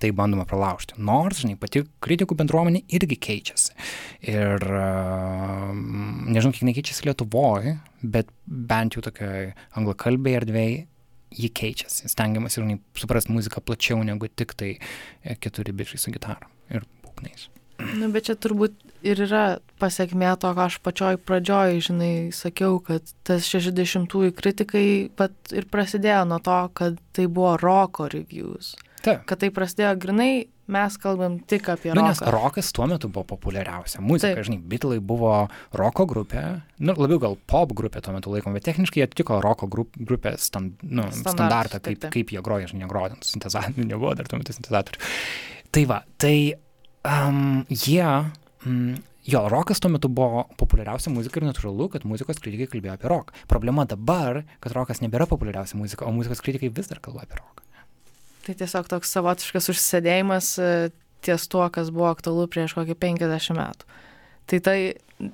[0.00, 0.98] tai bandoma pralaužti.
[1.02, 3.74] Nors, žinai, pati kritikų bendruomenė irgi keičiasi.
[4.28, 10.84] Ir uh, nežinau, kiek nekeičiasi Lietuvoje, bet bent jau tokioje anglakalbėje erdvėje
[11.30, 12.08] ji keičiasi.
[12.12, 17.48] Stengiamas ir suprasti muziką plačiau negu tik tai e, keturi bičiai su gitara ir būgnais.
[17.76, 23.04] Nu, bet čia turbūt ir yra pasiekmė to, ką aš pačioj pradžioj, žinai, sakiau, kad
[23.26, 24.86] tas 60-ųjų kritikai
[25.18, 28.74] pat ir prasidėjo nuo to, kad tai buvo roko reviews.
[29.04, 29.26] Taip.
[29.28, 32.32] Kad tai prasidėjo grinai, mes kalbam tik apie Nu, nes roką.
[32.34, 34.32] rokas tuo metu buvo populiariausia muzika.
[34.32, 34.40] Taip.
[34.40, 34.48] Taip.
[34.48, 35.32] Žinai, Beatlai buvo
[35.78, 36.44] roko grupė,
[36.82, 40.48] nu, labiau gal pop grupė tuo metu laikom, bet techniškai jie atitiko roko grup, grupės
[40.50, 42.14] stand, nu, Standartus, standartą, taip, kaip, taip.
[42.16, 45.04] kaip jie groja, žinai, negroja, ten sintezatorių nebuvo dar tuo metu sintezatorių.
[45.76, 46.36] Tai va, tai
[47.06, 48.06] um, jie,
[48.66, 48.96] mm,
[49.30, 53.38] jo, rokas tuo metu buvo populiariausia muzika ir natūralu, kad muzikos kritikai kalbėjo apie roką.
[53.50, 57.65] Problema dabar, kad rokas nebėra populiariausia muzika, o muzikos kritikai vis dar kalba apie roką.
[58.46, 60.72] Tai tiesiog toks savotiškas užsėdėjimas e,
[61.26, 63.88] ties tuo, kas buvo aktualu prieš kokį 50 metų.
[64.46, 64.78] Tai tai,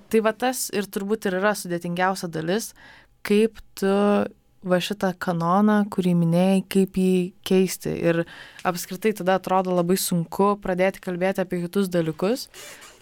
[0.09, 2.71] tai va tas ir turbūt ir yra sudėtingiausia dalis,
[3.27, 3.93] kaip tu
[4.63, 7.93] va šitą kanoną, kurį minėjai, kaip jį keisti.
[7.99, 8.23] Ir
[8.69, 12.47] apskritai tada atrodo labai sunku pradėti kalbėti apie kitus dalykus,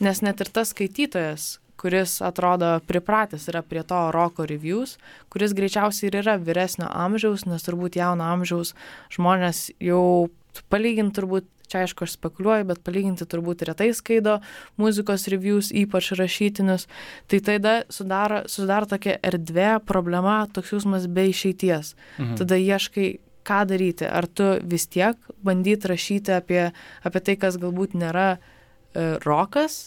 [0.02, 4.98] nes net ir tas skaitytojas, kuris atrodo pripratęs yra prie to roko reviews,
[5.32, 8.74] kuris greičiausiai ir yra vyresnio amžiaus, nes turbūt jauno amžiaus
[9.16, 10.28] žmonės jau
[10.72, 14.40] palyginti turbūt, čia aišku aš spekuliuoju, bet palyginti turbūt retai skaido
[14.80, 16.88] muzikos reviews, ypač rašytinius,
[17.30, 21.94] tai tada sudaro, sudaro tokia erdvė, problema, toks jausmas be išeities.
[22.18, 22.40] Mhm.
[22.42, 23.08] Tada ieškai,
[23.46, 24.04] ką daryti.
[24.04, 25.16] Ar tu vis tiek
[25.46, 26.64] bandyti rašyti apie,
[27.06, 29.86] apie tai, kas galbūt nėra e, rokas,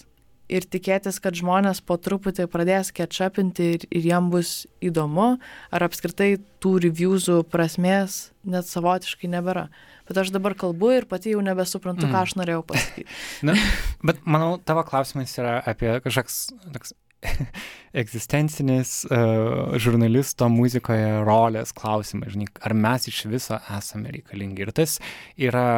[0.51, 5.37] ir tikėtis, kad žmonės po truputį pradės ketšapinti ir, ir jam bus įdomu,
[5.73, 9.69] ar apskritai tų reviewsų prasmės net savotiškai nebėra.
[10.09, 12.11] Bet aš dabar kalbu ir pati jau nebesuprantu, mm.
[12.11, 13.07] ką aš norėjau pasakyti.
[13.47, 13.55] Na,
[14.03, 16.41] bet manau, tavo klausimas yra apie kažkoks
[16.75, 16.95] toks
[18.03, 24.65] egzistencinis uh, žurnalisto muzikoje rolės klausimas, žinai, ar mes iš viso esame reikalingi.
[24.65, 24.97] Ir tas
[25.39, 25.69] yra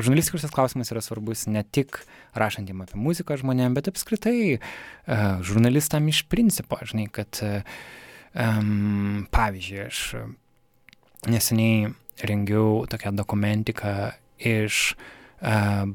[0.00, 2.02] žurnalistikos klausimas yra svarbus ne tik
[2.38, 10.02] rašantiem apie muziką žmonėm, bet apskritai uh, žurnalistam iš principo, žinai, kad um, pavyzdžiui, aš
[11.30, 11.92] neseniai
[12.26, 13.94] rengiau tokią dokumentiką
[14.40, 15.08] iš uh,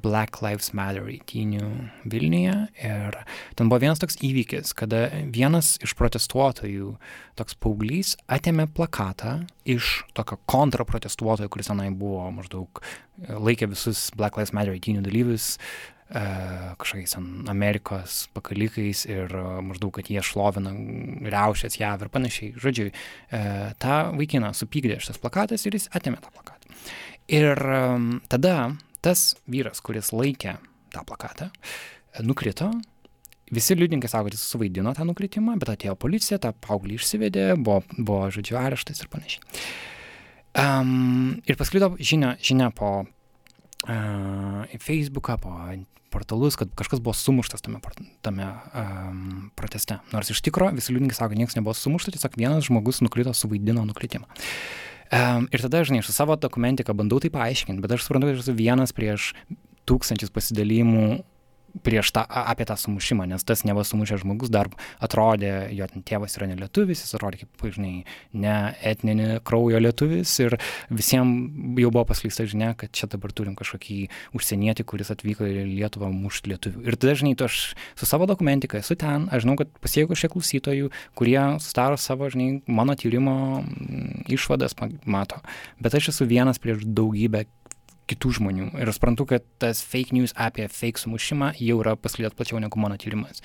[0.01, 1.67] Black Lives Matter įtynių
[2.09, 3.17] Vilniuje ir
[3.55, 6.95] ten buvo vienas toks įvykis, kada vienas iš protestuotojų,
[7.37, 12.81] toks paauglys, atėmė plakatą iš tokio kontraprotestuotojo, kuris tenai buvo maždaug
[13.29, 15.55] laikė visus Black Lives Matter įtynių dalyvius
[16.05, 17.15] kažkokiais
[17.49, 19.31] Amerikos pakalikais ir
[19.65, 20.73] maždaug, kad jie šlovina
[21.33, 22.51] riaušės JAV ir panašiai.
[22.61, 22.91] Žodžiu,
[23.81, 26.77] tą vaikiną supykdė šitas plakatas ir jis atėmė tą plakatą.
[27.25, 27.57] Ir
[28.29, 28.55] tada
[29.05, 30.57] tas vyras, kuris laikė
[30.95, 31.49] tą plakatą,
[32.25, 32.71] nukrito.
[33.53, 37.83] Visi liudininkai sako, kad jis suvaidino tą nukritimą, bet atėjo policija, tą paauglį išsivedė, buvo,
[37.99, 39.43] buvo žodžiu, areštas ir panašiai.
[40.55, 45.53] Um, ir pasklido žinia, žinia po uh, Facebooką, po
[46.15, 47.81] portalus, kad kažkas buvo sumuštas tame,
[48.23, 49.99] tame um, proteste.
[50.15, 54.29] Nors iš tikro visi liudininkai sako, niekas nebuvo sumuštas, tiesiog vienas žmogus nukrito, suvaidino nukritimą.
[55.13, 58.41] Um, ir tada, žinai, aš su savo dokumentiką bandau tai paaiškinti, bet aš suprantu, kad
[58.41, 59.33] esu vienas prieš
[59.85, 61.21] tūkstančius pasidalymų
[61.83, 64.69] prieš tą, apie tą sumušimą, nes tas neva sumušęs žmogus dar
[65.03, 70.57] atrodė, jo tėvas yra ne lietuvis, jis atrodė kaip, žinai, ne etninį kraujo lietuvis ir
[70.93, 73.99] visiems jau buvo paslysta žinia, kad čia dabar turim kažkokį
[74.37, 76.85] užsienietį, kuris atvyko į Lietuvą mušti lietuvių.
[76.87, 80.91] Ir dažnai tu aš su savo dokumentika esu ten, aš žinau, kad pasiekiau šiek klausytojų,
[81.17, 83.63] kurie sudaro savo, žinai, mano tyrimo
[84.31, 85.41] išvadas mato,
[85.81, 87.45] bet aš esu vienas prieš daugybę
[88.09, 88.67] kitų žmonių.
[88.79, 92.79] Ir aš suprantu, kad tas fake news apie fake sumušimą jau yra paskleidęs plačiau negu
[92.81, 93.41] mano tyrimas.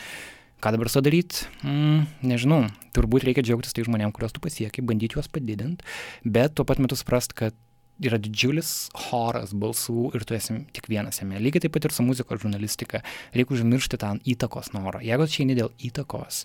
[0.60, 1.46] Ką dabar su daryti?
[1.64, 2.66] Mm, nežinau.
[2.92, 5.86] Turbūt reikia džiaugtis tai žmonėm, kuriuos tu pasiekai, bandyti juos padidinti,
[6.28, 7.56] bet tuo pat metu suprast, kad
[8.00, 11.40] yra didžiulis choras balsų ir tu esi tik vienas jame.
[11.40, 13.00] Lygiai taip pat ir su muzikos žurnalistika.
[13.36, 15.00] Reikia užmiršti tą įtakos norą.
[15.04, 16.44] Jeigu čia ne dėl įtakos,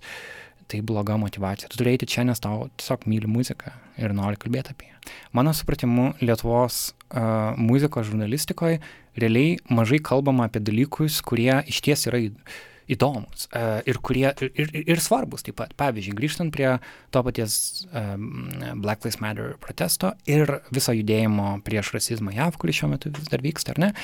[0.71, 1.71] tai bloga motivacija.
[1.71, 4.99] Tu turi eiti čia, nes tau tiesiog myli muziką ir nori kalbėti apie ją.
[5.37, 8.79] Mano supratimu, Lietuvos uh, muzikos žurnalistikoje
[9.19, 12.21] realiai mažai kalbama apie dalykus, kurie iš ties yra
[12.91, 15.73] įdomus uh, ir kurie ir, ir, ir svarbus taip pat.
[15.77, 16.75] Pavyzdžiui, grįžtant prie
[17.13, 18.49] to paties um,
[18.83, 23.45] Black Lives Matter protesto ir viso judėjimo prieš rasizmą JAV, kuris šiuo metu vis dar
[23.45, 23.95] vyksta, ar ne?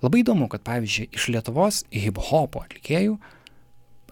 [0.00, 3.36] Labai įdomu, kad pavyzdžiui, iš Lietuvos hip-hopo atlikėjų uh,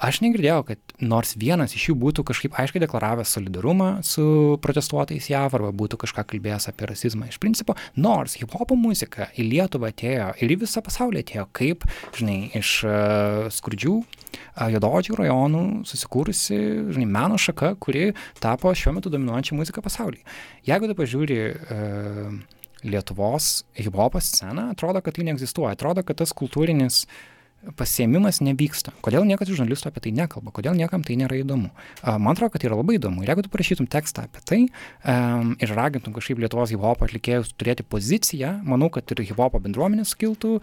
[0.02, 4.24] aš negirdėjau, kad nors vienas iš jų būtų kažkaip aiškiai deklaravęs solidarumą su
[4.64, 9.92] protestuotojais JAV arba būtų kažką kalbėjęs apie rasizmą iš principo, nors hip-hopo muzika į Lietuvą
[9.92, 11.86] atėjo ir į visą pasaulį atėjo kaip,
[12.18, 16.60] žinai, iš uh, skurdžių uh, jododžių rajonų susikūrusi,
[16.94, 20.24] žinai, meno šaka, kuri tapo šiuo metu dominuojančia muzika pasaulyje.
[20.68, 22.38] Jeigu tu pažiūri uh,
[22.86, 27.26] Lietuvos hip-hopo sceną, atrodo, kad tai neegzistuoja, atrodo, kad tas kultūrinis uh,
[27.78, 28.92] pasiėmimas nevyksta.
[29.04, 31.70] Kodėl niekas iš žurnalistų apie tai nekalba, kodėl niekam tai nėra įdomu.
[32.06, 33.24] Man atrodo, kad tai yra labai įdomu.
[33.24, 37.82] Ir jeigu tu parašytum tekstą apie tai um, ir ragintum kažkaip Lietuvos hip-hop atlikėjus turėti
[37.82, 40.60] poziciją, manau, kad ir hip-hop bendruomenė sukiltų,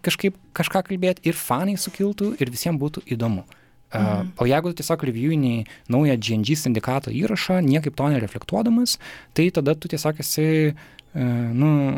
[0.00, 3.44] kažkaip kažką kalbėti, ir fanai sukiltų, ir visiems būtų įdomu.
[3.92, 4.32] Mhm.
[4.40, 8.96] O jeigu tiesiog reviewini naują GNG sindikato įrašą, niekaip to nereflektuodamas,
[9.36, 11.20] tai tada tu tiesiog esi, uh,
[11.52, 11.92] nu,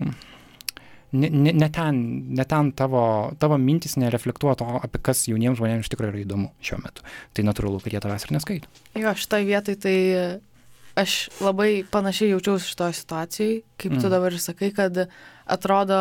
[1.14, 2.00] ne, ne, ne ten,
[2.34, 3.04] ne ten tavo,
[3.40, 7.06] tavo mintis nereflektuoja to, apie kas jauniems žmonėms iš tikrųjų yra įdomu šiuo metu.
[7.36, 8.72] Tai natūralu, kad jie tavęs ir neskaito.
[8.98, 9.96] Jo, šitoje vietoje tai
[10.98, 14.00] aš labai panašiai jaučiausi šitoje situacijoje, kaip mm.
[14.02, 15.04] tu dabar sakai, kad
[15.44, 15.98] atrodo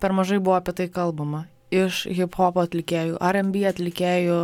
[0.00, 1.46] per mažai buvo apie tai kalbama.
[1.74, 4.36] Iš hip-hop atlikėjų, RB atlikėjų,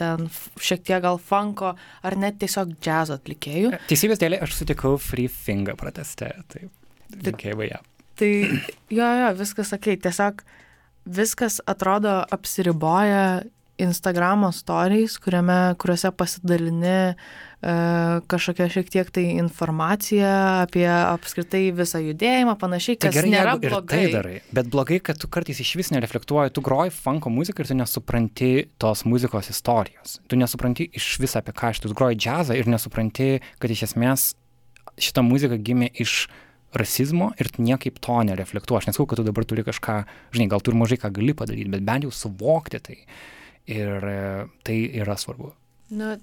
[0.00, 0.30] ten
[0.62, 3.74] šiek tiek gal funko, ar net tiesiog jazz atlikėjų.
[3.90, 6.30] Teisybės dėlė aš sutikau Free Finger proteste.
[6.48, 6.70] Taip,
[7.26, 7.82] linkėjimai ją.
[8.18, 8.32] Tai
[8.90, 10.42] jo, jo, viskas sakei, tiesiog
[11.08, 13.44] viskas atrodo apsiriboja
[13.78, 17.12] Instagramo stories, kuriame, kuriuose pasidalini e,
[18.26, 20.32] kažkokią šiek tiek tai informaciją
[20.64, 24.00] apie apskritai visą judėjimą, panašiai, tai kas tai gerai, nėra blogai.
[24.00, 27.70] Tai darai, bet blogai, kad tu kartais iš vis nereflektuoji, tu groji funko muziką ir
[27.70, 28.50] tu nesupranti
[28.82, 30.18] tos muzikos istorijos.
[30.26, 34.32] Tu nesupranti iš vis apie ką, tu groji džiazą ir nesupranti, kad iš esmės
[34.98, 36.24] šita muzika gimė iš
[36.76, 38.82] rasizmo ir tu niekaip to nereflektuoji.
[38.82, 40.02] Aš nesakau, kad tu dabar turi kažką,
[40.36, 42.98] žinai, gal tu ir mažai ką gali padaryti, bet bent jau suvokti tai.
[43.68, 44.20] Ir e,
[44.64, 45.52] tai yra svarbu.
[45.92, 46.14] Nu,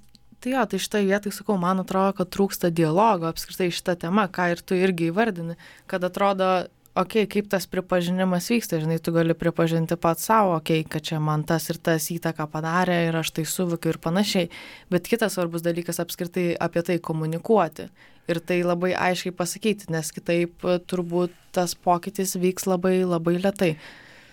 [0.42, 4.52] tai jo, tai šitą vietą, sakau, man atrodo, kad trūksta dialogo apskritai šitą temą, ką
[4.54, 5.58] ir tu irgi įvardini,
[5.90, 6.50] kad atrodo,
[6.98, 11.06] okei, okay, kaip tas pripažinimas vyksta, žinai, tu gali pripažinti pats savo, okei, okay, kad
[11.10, 14.50] čia man tas ir tas įtaką padarė ir aš tai suvokiu ir panašiai,
[14.94, 17.90] bet kitas svarbus dalykas apskritai apie tai komunikuoti
[18.32, 23.76] ir tai labai aiškiai pasakyti, nes kitaip turbūt tas pokytis vyks labai labai lietai.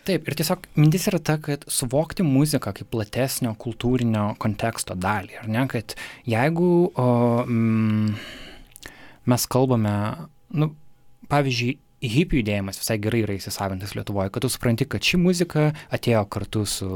[0.03, 5.51] Taip, ir tiesiog mintis yra ta, kad suvokti muziką kaip platesnio kultūrinio konteksto dalį, ar
[5.55, 5.95] ne, kad
[6.27, 7.05] jeigu o,
[7.47, 8.17] mm,
[9.31, 9.95] mes kalbame,
[10.59, 10.73] nu,
[11.31, 16.25] pavyzdžiui, hipių judėjimas visai gerai yra įsisavintas Lietuvoje, kad tu supranti, kad ši muzika atėjo
[16.33, 16.89] kartu su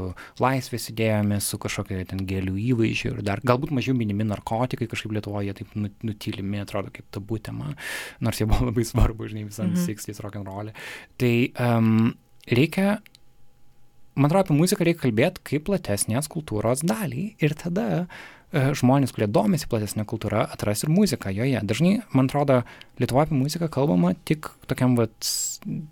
[0.43, 5.55] laisvės idėjomis, su kažkokia ten gėlių įvaizdžiu ir dar galbūt mažiau minimi narkotikai, kažkaip Lietuvoje
[5.57, 7.73] taip nu, nutylimi, atrodo kaip tabu tema,
[8.23, 9.75] nors jie buvo labai svarbu, žinai, visam.
[9.77, 10.73] 60s rock and roll.
[11.21, 12.11] Tai um,
[12.47, 12.97] reikia
[14.17, 18.05] man atrodo, apie muziką reikia kalbėti kaip platesnės kultūros dalį ir tada e,
[18.53, 21.59] žmonės, kurie domisi platesnė kultūra, atras ir muziką joje.
[21.67, 22.61] Dažnai, man atrodo,
[23.01, 25.31] Lietuvoje apie muziką kalbama tik tokiam vat,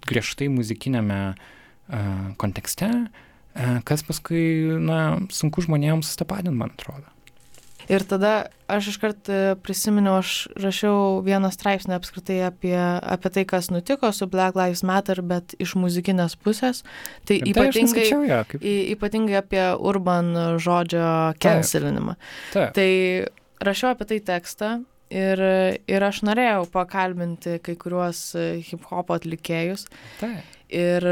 [0.08, 4.46] griežtai muzikinėme uh, kontekste, uh, kas paskui,
[4.80, 7.15] na, sunku žmonėms sustapatinti, man atrodo.
[7.92, 13.70] Ir tada aš iškart e, prisiminiau, aš rašiau vieną straipsnį apskritai apie, apie tai, kas
[13.74, 16.82] nutiko su Black Lives Matter, bet iš muzikinės pusės.
[17.30, 18.66] Tai Ir ypatingai, tai ja, kaip...
[18.96, 22.18] ypatingai apie urban žodžio cancelinimą.
[22.56, 22.74] Taip.
[22.78, 22.90] Tai
[23.70, 24.74] rašiau apie tai tekstą
[25.14, 25.46] ir,
[25.86, 28.28] ir aš norėjau pakalbinti kai kuriuos
[28.66, 29.86] hip hop atlikėjus.
[30.22, 30.54] Taip.
[30.74, 31.06] Ir,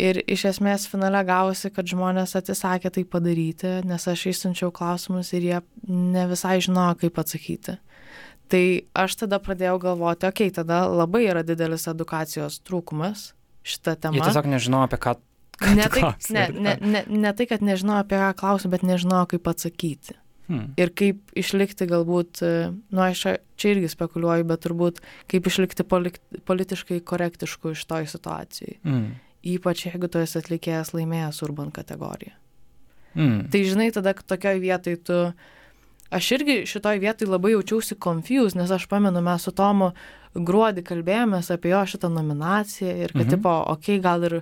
[0.00, 5.48] ir iš esmės finale gavosi, kad žmonės atsisakė tai padaryti, nes aš išsiunčiau klausimus ir
[5.48, 7.78] jie ne visai žinojo, kaip atsakyti.
[8.52, 13.32] Tai aš tada pradėjau galvoti, okei, okay, tada labai yra didelis edukacijos trūkumas
[13.66, 14.20] šitą temą.
[14.20, 15.16] Jie tiesiog nežino apie ką.
[15.72, 19.48] Ne tai, ne, ne, ne, ne tai, kad nežinau apie ką klausiu, bet nežinau, kaip
[19.50, 20.18] atsakyti.
[20.46, 20.76] Hmm.
[20.78, 22.44] Ir kaip išlikti galbūt,
[22.94, 25.00] nu aš čia, čia irgi spekuliuoju, bet turbūt
[25.32, 28.76] kaip išlikti polik, politiškai korektišku iš toj situacijai.
[28.86, 29.08] Hmm
[29.54, 32.34] ypač jeigu tu esi atlikėjas laimėjęs urban kategoriją.
[33.16, 33.46] Mm.
[33.52, 35.18] Tai žinai, tada tokioj vietoj tu,
[36.12, 39.92] aš irgi šitoj vietoj labai jaučiausi confused, nes aš pamenu, mes su Tomu
[40.36, 43.30] gruodį kalbėjomės apie jo šitą nominaciją ir kad, mm -hmm.
[43.36, 44.40] tipo, okei, okay, gal ir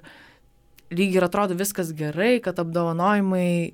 [0.90, 3.73] lyg ir atrodo viskas gerai, kad apdovanojimai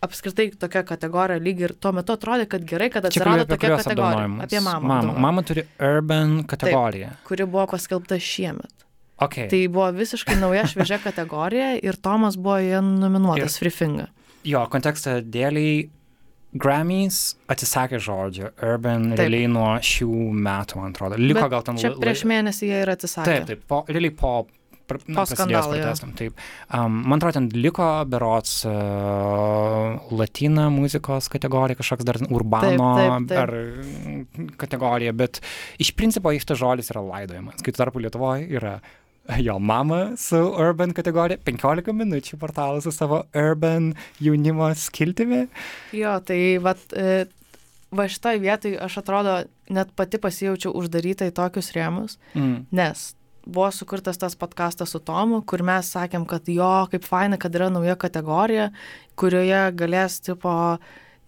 [0.00, 4.28] apskritai tokia kategorija lyg ir tuo metu atrodė, kad gerai, kad atsirado tokia kategorija.
[4.46, 4.88] Apie mamą.
[4.88, 7.08] Mama, mama turi urban kategoriją.
[7.08, 8.86] Taip, kuri buvo paskelbta šiemet.
[9.20, 9.50] Okay.
[9.52, 14.06] Tai buvo visiškai nauja šviežia kategorija ir Tomas buvo joje nominuotas ir, Frifinga.
[14.48, 15.90] Jo, kontekstą dėliai
[16.50, 17.18] Grammys
[17.52, 19.20] atsisakė žodžio Urban taip.
[19.20, 21.20] realiai nuo šių metų, man atrodo.
[21.20, 22.00] Liko Bet gal tam laiką.
[22.02, 23.28] Prieš mėnesį jie ir atsisakė.
[23.28, 24.32] Taip, taip, po, realiai po
[24.90, 25.76] po skandalo.
[26.18, 26.34] Taip.
[26.74, 33.28] Um, man atrodo, ten liko berots uh, latina muzikos kategorija, kažkoks dar urbano taip, taip,
[33.30, 33.38] taip.
[33.38, 35.42] ar kategorija, bet
[35.78, 37.62] iš principo iš tas žodis yra laidojamas.
[37.62, 38.78] Kai tarpu Lietuvoje yra
[39.46, 45.46] jo mamą su Urban kategorija, 15 minučių portalas su savo Urban jaunimo skiltimi.
[45.96, 47.24] Jo, tai vat, e,
[47.90, 49.38] va šitoj vietoj aš atrodo
[49.70, 52.70] net pati pasijaučiau uždaryta į tokius rėmus, mm.
[52.74, 53.10] nes
[53.46, 57.70] buvo sukurtas tas podkastas su Tomu, kur mes sakėm, kad jo, kaip faina, kad yra
[57.72, 58.70] nauja kategorija,
[59.18, 60.52] kurioje galės tipo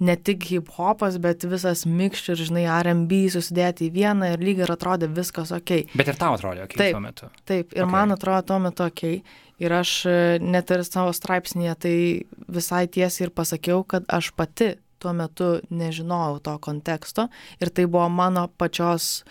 [0.00, 4.62] ne tik hip hopas, bet visas mikščių ir, žinai, RB susidėti į vieną ir lyg
[4.64, 5.74] ir atrodė viskas ok.
[5.94, 7.30] Bet ir tau atrodė ok taip, tuo metu.
[7.48, 7.92] Taip, ir okay.
[7.92, 9.04] man atrodo tuo metu ok.
[9.62, 11.96] Ir aš e, net ir savo straipsnėje tai
[12.50, 17.28] visai tiesiai ir pasakiau, kad aš pati tuo metu nežinojau to konteksto
[17.60, 19.22] ir tai buvo mano pačios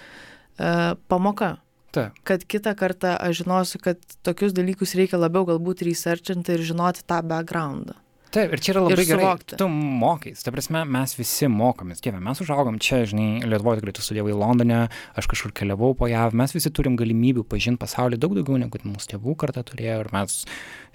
[0.60, 1.56] uh, pamoka.
[1.92, 2.16] Taip.
[2.28, 7.20] Kad kitą kartą aš žinosiu, kad tokius dalykus reikia labiau galbūt researchinti ir žinoti tą
[7.28, 7.98] backgroundą.
[8.32, 9.32] Taip, ir čia yra labai gerai.
[9.60, 12.00] Tu mokais, ta prasme, mes visi mokomės.
[12.04, 14.78] Dieve, mes užaugom čia, žinai, Lietuvoje tikrai tu studijavai Londone,
[15.20, 19.18] aš kažkur keliavau po JAV, mes visi turim galimybių pažinti pasaulį daug daugiau negu mūsų
[19.18, 20.38] tėvų kartą turėjo ir mes,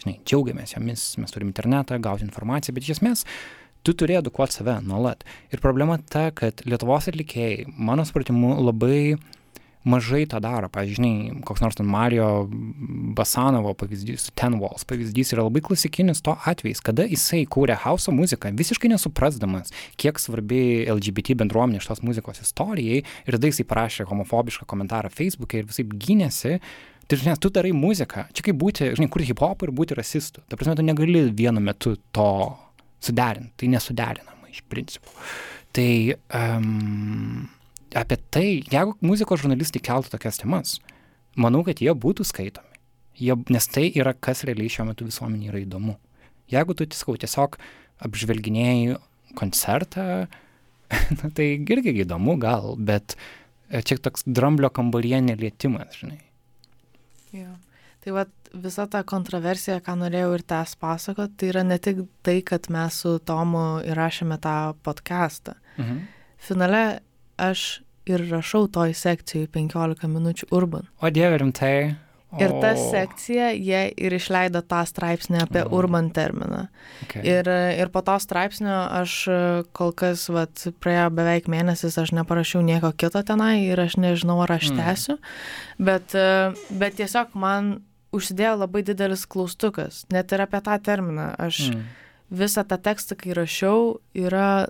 [0.01, 3.27] žinai, džiaugiamės jomis, mes turim internetą, gauti informaciją, bet iš esmės
[3.85, 5.29] tu turi edukuoti save nuolat.
[5.53, 9.18] Ir problema ta, kad Lietuvos atlikėjai, mano supratimu, labai
[9.87, 10.68] mažai tą daro.
[10.72, 12.49] Pavyzdžiui, koks nors ten Mario
[13.16, 18.53] Basanovo pavyzdys, Ten Walls pavyzdys yra labai klasikinis to atvejs, kada jisai kūrė house muziką,
[18.59, 20.61] visiškai nesuprasdamas, kiek svarbi
[20.92, 26.61] LGBT bendruomenė šitos muzikos istorijai ir tada jisai parašė homofobišką komentarą Facebook'e ir visai gynėsi.
[27.07, 28.25] Tai žinai, tu darai muziką.
[28.35, 30.42] Čia kaip būti, žinai, kurti hip hopą ir būti rasistu.
[30.51, 32.31] Ta prasme, tu negali vienu metu to
[32.99, 33.53] suderinti.
[33.62, 35.14] Tai nesuderinama iš principų.
[35.77, 35.90] Tai
[36.35, 37.46] um,
[37.94, 40.79] apie tai, jeigu muzikos žurnalistai keltų tokias temas,
[41.38, 42.81] manau, kad jie būtų skaitomi.
[43.16, 45.96] Jie, nes tai yra, kas realiai šiuo metu visuomenė yra įdomu.
[46.53, 47.57] Jeigu tu, sakau, tiesiog
[48.05, 48.99] apžvelginėjai
[49.38, 50.27] koncertą,
[51.18, 56.20] na, tai irgi įdomu gal, bet e, čia toks dramblio kambaryje nelietimas, žinai.
[57.35, 57.55] Jo.
[58.05, 58.27] Tai va
[58.62, 63.01] visa ta kontroversija, ką norėjau ir tęs pasakot, tai yra ne tik tai, kad mes
[63.03, 65.57] su Tomu įrašėme tą podcastą.
[65.81, 66.05] Mhm.
[66.46, 66.85] Finale
[67.37, 70.90] aš ir rašau toj sekcijai 15 minučių urban.
[71.03, 71.96] O dieve rimtai.
[72.37, 75.72] Ir ta sekcija, jie ir išleido tą straipsnį apie oh.
[75.79, 76.66] urban terminą.
[77.07, 77.22] Okay.
[77.25, 77.49] Ir,
[77.81, 79.14] ir po to straipsnio aš
[79.77, 84.57] kol kas, vat, praėjo beveik mėnesis, aš neparašiau nieko kito tenai ir aš nežinau, ar
[84.59, 84.83] aš mm.
[84.83, 85.16] tęsiu.
[85.79, 86.16] Bet,
[86.83, 87.77] bet tiesiog man
[88.16, 91.31] užsidėjo labai didelis klaustukas, net ir apie tą terminą.
[91.40, 91.87] Aš mm.
[92.42, 94.68] visą tą tekstą, kai rašiau, yra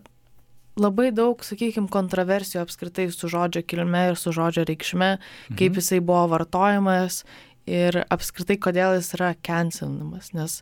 [0.80, 5.58] labai daug, sakykime, kontroversijų apskritai su žodžio kilme ir su žodžio reikšme, mhm.
[5.60, 7.22] kaip jisai buvo vartojamas
[7.66, 10.32] ir apskritai kodėl jis yra cancelinamas.
[10.36, 10.60] Nes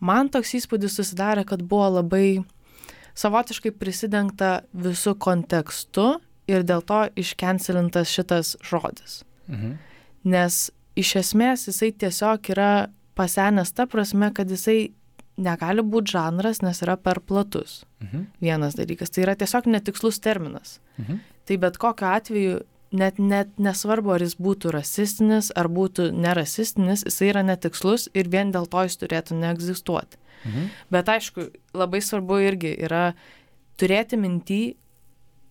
[0.00, 2.40] man toks įspūdis susidarė, kad buvo labai
[3.18, 6.14] savotiškai prisidengta visų kontekstu
[6.50, 9.22] ir dėl to išcancelintas šitas žodis.
[9.50, 9.76] Mhm.
[10.30, 12.72] Nes iš esmės jisai tiesiog yra
[13.18, 14.92] pasenęs ta prasme, kad jisai
[15.40, 17.84] negali būti žanras, nes yra per platus.
[18.00, 18.26] Mhm.
[18.40, 19.10] Vienas dalykas.
[19.12, 20.78] Tai yra tiesiog netikslus terminas.
[20.98, 21.20] Mhm.
[21.44, 22.60] Tai bet kokiu atveju,
[22.90, 28.52] net, net nesvarbu, ar jis būtų rasistinis, ar būtų nerasistinis, jisai yra netikslus ir vien
[28.54, 30.18] dėl to jis turėtų neegzistuoti.
[30.44, 30.70] Mhm.
[30.90, 33.12] Bet aišku, labai svarbu irgi yra
[33.80, 34.62] turėti mintį,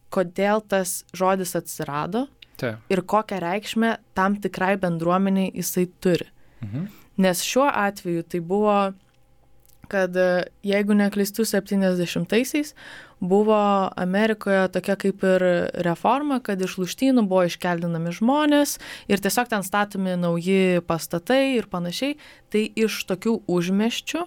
[0.10, 2.80] kodėl tas žodis atsirado Ta.
[2.90, 6.26] ir kokią reikšmę tam tikrai bendruomeniai jisai turi.
[6.62, 6.88] Mhm.
[7.20, 8.94] Nes šiuo atveju tai buvo
[9.89, 12.73] kad e, jeigu neklystu 70-aisiais
[13.19, 13.60] buvo
[13.99, 15.45] Amerikoje tokia kaip ir
[15.86, 18.78] reforma, kad iš lūštynų buvo iškeldinami žmonės
[19.12, 22.19] ir tiesiog ten statomi nauji pastatai ir panašiai,
[22.54, 24.25] tai iš tokių užmeščių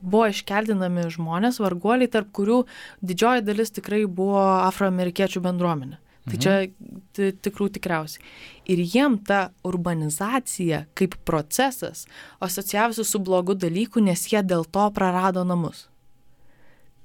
[0.00, 2.62] buvo iškeldinami žmonės, varguoliai, tarp kurių
[3.04, 6.00] didžioji dalis tikrai buvo afroamerikiečių bendruomenė.
[6.28, 6.42] Tai mhm.
[6.44, 8.24] čia tikrų tikriausiai.
[8.70, 12.04] Ir jiem ta urbanizacija kaip procesas
[12.44, 15.86] asocijavosi su blogu dalyku, nes jie dėl to prarado namus.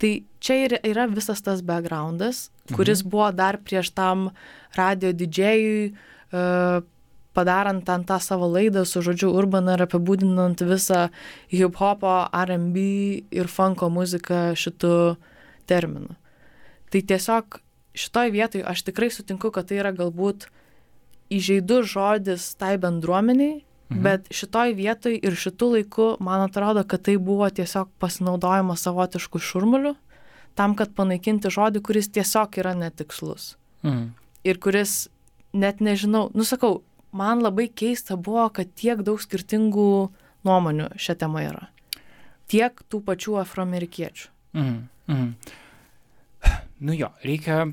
[0.01, 0.11] Tai
[0.43, 3.13] čia ir yra visas tas backgroundas, kuris mhm.
[3.13, 4.27] buvo dar prieš tam
[4.75, 5.93] radio didžėjui,
[6.35, 6.83] uh,
[7.35, 11.07] padarant ten tą savo laidą su žodžiu urban ir apibūdinant visą
[11.51, 12.83] hip-hopo, RB
[13.35, 14.95] ir funko muziką šitų
[15.71, 16.15] terminų.
[16.91, 17.59] Tai tiesiog
[17.95, 20.49] šitoj vietoj aš tikrai sutinku, kad tai yra galbūt
[21.33, 24.01] įžeidus žodis tai bendruomeniai, mhm.
[24.05, 29.95] bet šitoj vietoj ir šitų laikų man atrodo, kad tai buvo tiesiog pasinaudojimas savotiškų šurmulių,
[30.55, 33.55] tam, kad panaikinti žodį, kuris tiesiog yra netikslus.
[33.83, 34.11] Mhm.
[34.45, 35.07] Ir kuris
[35.55, 36.83] net nežinau, nusakau,
[37.15, 39.89] man labai keista buvo, kad tiek daug skirtingų
[40.45, 41.69] nuomonių šią temą yra.
[42.51, 44.27] Tiek tų pačių afroamerikiečių.
[44.55, 44.81] Mhm.
[45.09, 45.31] Mhm.
[46.85, 47.65] Nu jo, reikia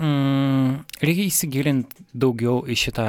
[0.00, 3.08] Mm, reikia įsigilinti daugiau į šitą,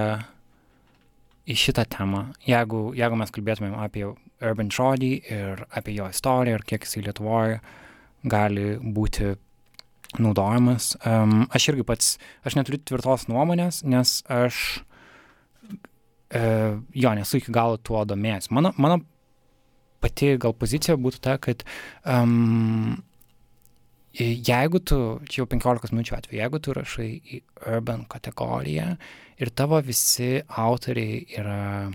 [1.47, 2.25] į šitą temą.
[2.47, 4.03] Jeigu, jeigu mes kalbėtumėm apie
[4.43, 7.61] urban žodį ir apie jo istoriją ir kiek jisai Lietuvoje
[8.27, 9.35] gali būti
[10.19, 10.93] naudojamas.
[11.07, 14.59] Um, aš irgi pats, aš neturiu tvirtos nuomonės, nes aš
[16.35, 18.51] uh, jo nesu iki galo tuo domėjęs.
[18.53, 18.99] Mano, mano
[20.03, 21.63] pati gal pozicija būtų ta, kad
[22.03, 22.99] um,
[24.13, 27.39] jeigu tu, čia jau 15 minučių atveju, jeigu tu rašai į
[27.73, 28.93] urban kategoriją
[29.41, 31.89] ir tavo visi autoriai yra,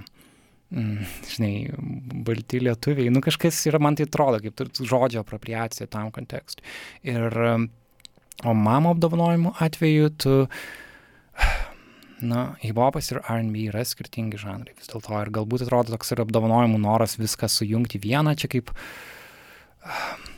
[0.75, 1.53] mm, žinai,
[2.27, 6.67] balti lietuviai, nu kažkas yra, man tai atrodo, kaip žodžio apropriacija tam kontekstui.
[7.07, 7.39] Ir,
[8.45, 10.35] o mamo apdovanojimų atveju tu,
[12.21, 16.83] na, hip-hopas ir RB yra skirtingi žanrai vis dėlto ir galbūt atrodo toks ir apdovanojimų
[16.83, 18.75] noras viską sujungti vieną, čia kaip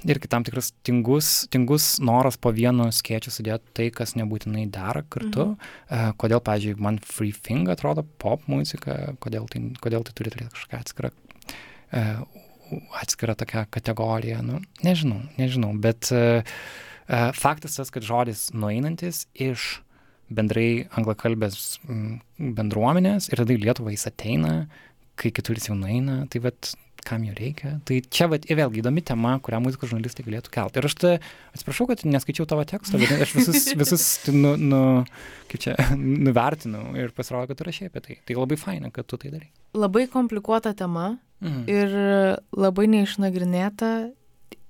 [0.08, 5.50] irgi tam tikras tingus, tingus noras po vienu skėčiu sudėti tai, kas nebūtinai dera kartu.
[5.52, 5.72] Mhm.
[5.90, 10.54] Uh, kodėl, pavyzdžiui, man free thing atrodo pop muzika, kodėl tai, kodėl tai turi turėti
[10.56, 11.12] kažkokią atskirą,
[11.98, 12.24] uh,
[13.02, 14.40] atskirą tokią kategoriją.
[14.46, 16.42] Nu, nežinau, nežinau, bet uh,
[17.36, 19.80] faktas tas, kad žodis nueinantis iš
[20.30, 21.80] bendrai anglakalbės
[22.38, 24.54] bendruomenės ir tada į Lietuvą jis ateina,
[25.18, 26.72] kai kitur jis jau nueina, tai bet
[27.06, 27.76] kam jo reikia.
[27.88, 30.80] Tai čia vat, vėlgi įdomi tema, kurią muzikos žurnalistai galėtų kelti.
[30.80, 31.14] Ir aš tai
[31.54, 34.82] atsiprašau, kad neskaičiau tavo teksto, bet aš visus, visus nu, nu,
[35.50, 38.18] kaip čia, nuvertinau ir pasirodo, kad tu rašai apie tai.
[38.28, 39.50] Tai labai faina, kad tu tai darai.
[39.78, 41.66] Labai komplikuota tema mhm.
[41.70, 41.98] ir
[42.56, 43.92] labai neišnagrinėta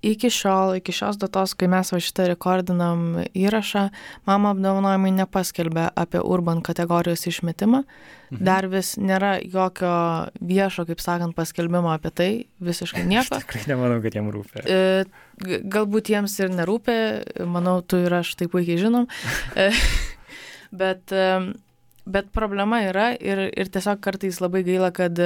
[0.02, 3.88] iki šiol, iki šios datos, kai mes va šitą rekordinam įrašą,
[4.28, 7.82] mama apdovanojimai nepaskelbė apie urban kategorijos išmetimą.
[8.30, 8.42] Mhm.
[8.46, 9.92] Dar vis nėra jokio
[10.40, 12.30] viešo, kaip sakant, paskelbimo apie tai,
[12.64, 13.36] visiškai nieko.
[13.36, 14.64] Aš tikrai nemanau, kad jiem rūpė.
[14.64, 16.98] E, galbūt jiems ir nerūpė,
[17.51, 19.09] manau, tu ir aš tai puikiai žinom.
[19.59, 19.70] E,
[20.82, 21.26] bet, e,
[22.09, 25.20] bet problema yra ir, ir tiesiog kartais labai gaila, kad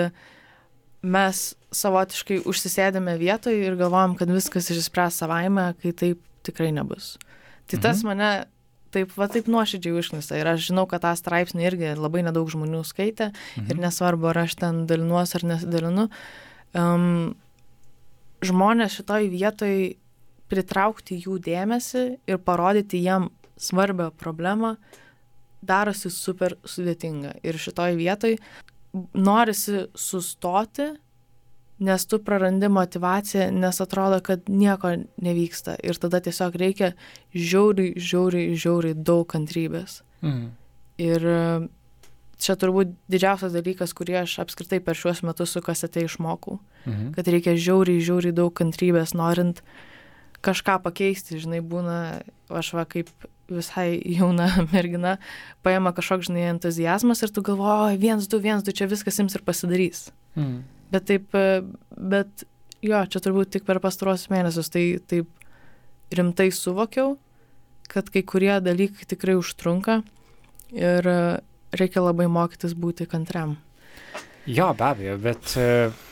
[1.05, 7.14] mes savotiškai užsisėdėme vietoje ir galvojam, kad viskas išspręs savaime, kai taip tikrai nebus.
[7.70, 8.11] Tai tas mhm.
[8.11, 8.31] mane
[8.95, 12.85] taip, va taip nuoširdžiai užknista ir aš žinau, kad tą straipsnį irgi labai nedaug žmonių
[12.87, 13.70] skaitė mhm.
[13.72, 16.09] ir nesvarbu, ar aš ten dalinuosi ar nesidalinu.
[16.75, 17.35] Um,
[18.45, 19.79] žmonės šitoj vietoj
[20.53, 24.75] pritraukti jų dėmesį ir parodyti jiem svarbią problemą
[25.64, 27.39] darosi super sudėtinga.
[27.47, 28.37] Ir šitoj vietoj
[29.16, 30.93] norisi sustoti,
[31.85, 35.76] nes tu prarandi motivaciją, nes atrodo, kad nieko nevyksta.
[35.85, 36.93] Ir tada tiesiog reikia
[37.35, 40.03] žiauriai, žiauriai, žiauriai daug kantrybės.
[40.24, 40.45] Mhm.
[41.05, 41.41] Ir e,
[42.39, 46.61] čia turbūt didžiausias dalykas, kurį aš apskritai per šiuos metus su kasete išmokau.
[46.87, 47.12] Mhm.
[47.16, 49.62] Kad reikia žiauriai, žiauriai daug kantrybės, norint
[50.45, 51.41] kažką pakeisti.
[51.41, 51.99] Žinai, būna,
[52.53, 53.11] aš va kaip
[53.51, 55.18] visai jauna mergina,
[55.64, 59.45] paima kažkoks, žinai, entuzijazmas ir tu galvoji, viens, du, viens, du, čia viskas jums ir
[59.45, 60.07] pasidarys.
[60.39, 60.62] Mm.
[60.93, 61.35] Bet taip,
[61.97, 62.45] bet
[62.85, 65.30] jo, čia turbūt tik per pastaruosius mėnesius tai taip
[66.14, 67.16] rimtai suvokiau,
[67.91, 70.03] kad kai kurie dalykai tikrai užtrunka
[70.74, 71.09] ir
[71.74, 73.57] reikia labai mokytis būti kantriam.
[74.45, 75.55] Jo, be abejo, bet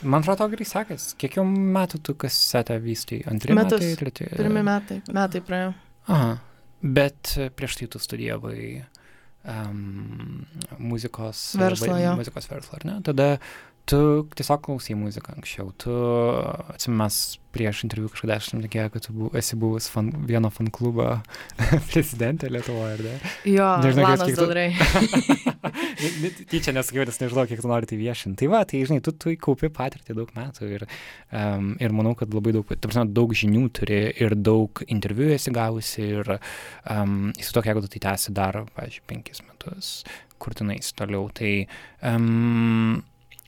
[0.01, 1.11] man atrodo, gerai sekės.
[1.21, 3.21] Kiek jau metų tu kasetę vystai?
[3.29, 4.31] Antri Metus, metai?
[4.33, 5.75] Pirmi metai, metai praėjo.
[6.09, 6.31] Aha,
[6.83, 8.83] Bet prieš tai tu studijavai
[9.47, 10.43] um,
[10.83, 12.95] muzikos verslą, va, muzikos verslą, ar ne?
[13.07, 13.27] Tada
[13.85, 13.99] tu
[14.37, 15.71] tiesiog klausai muziką anksčiau.
[15.81, 15.93] Tu,
[16.71, 17.17] atsimas,
[17.53, 21.05] prieš interviu kažkada aš netikėjau, kad tu bu, esi buvus fan, vieno fan klubo
[21.91, 23.13] prezidentė Lietuvoje, ar ne?
[23.49, 24.65] Jo, nežinau, Lanas kiek Daldrai.
[24.71, 26.31] Tu...
[26.53, 28.39] Tyčia nesakiau, nes nežinau, kiek tu nori tai viešinti.
[28.41, 30.87] Tai va, tai žinai, tu, tu kaupi patirtį daug metų ir,
[31.35, 35.53] um, ir manau, kad labai daug, ta prasme, daug žinių turi ir daug interviu esi
[35.53, 39.95] gavusi ir um, įsivaizduok, jeigu tu tai tęsi dar, pavyzdžiui, penkis metus,
[40.41, 41.27] kur tenais toliau.
[41.35, 41.55] Tai
[42.09, 43.03] um,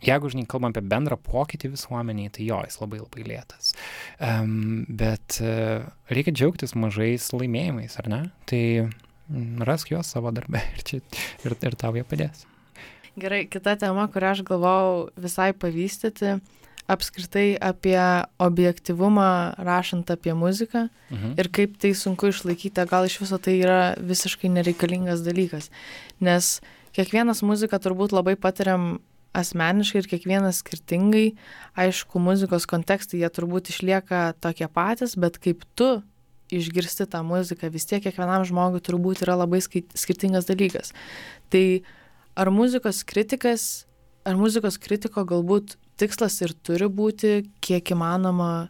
[0.07, 3.73] jeigu, žinai, kalbam apie bendrą pokytį visuomeniai, tai jo, jis labai labai lėtas.
[4.19, 8.21] Um, bet uh, reikia džiaugtis mažais laimėjimais, ar ne?
[8.49, 11.01] Tai mm, rask juos savo darbę ir, čia,
[11.45, 12.45] ir, ir tau jie padės.
[13.15, 16.35] Gerai, kita tema, kurią aš galvau visai pavystyti,
[16.91, 17.97] apskritai apie
[18.37, 21.33] objektivumą rašant apie muziką mhm.
[21.39, 25.71] ir kaip tai sunku išlaikyti, gal iš viso tai yra visiškai nereikalingas dalykas.
[26.21, 26.59] Nes
[26.95, 28.99] kiekvienas muziką turbūt labai patiriam
[29.35, 31.35] asmeniškai ir kiekvienas skirtingai.
[31.79, 35.99] Aišku, muzikos kontekstai jie turbūt išlieka tokie patys, bet kaip tu
[36.53, 40.93] išgirsti tą muziką, vis tiek kiekvienam žmogui turbūt yra labai skirtingas dalykas.
[41.49, 41.65] Tai
[42.37, 43.85] ar muzikos kritikas,
[44.25, 48.69] ar muzikos kritiko galbūt tikslas ir turi būti kiek įmanoma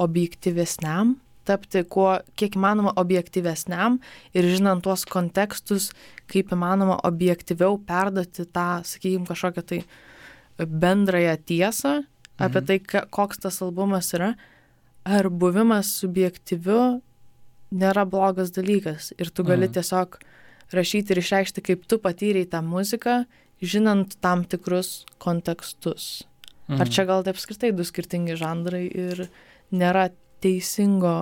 [0.00, 1.16] objektyvesniam
[1.48, 3.98] tapti kuo kiek įmanoma objektyvesniam
[4.36, 5.90] ir žinant tuos kontekstus,
[6.30, 9.82] kaip įmanoma objektyviau perduoti tą, sakykime, kažkokią tai
[10.58, 12.00] bendrąją tiesą
[12.38, 12.66] apie mhm.
[12.66, 14.32] tai, koks tas albumas yra,
[15.04, 17.00] ar buvimas subjektyviu
[17.72, 19.76] nėra blogas dalykas ir tu gali mhm.
[19.78, 20.18] tiesiog
[20.72, 23.22] rašyti ir išreikšti, kaip tu patyrei tą muziką,
[23.62, 26.24] žinant tam tikrus kontekstus.
[26.68, 26.80] Mhm.
[26.80, 29.26] Ar čia gal tai apskritai du skirtingi žanrai ir
[29.72, 30.08] nėra
[30.42, 31.16] teisingo,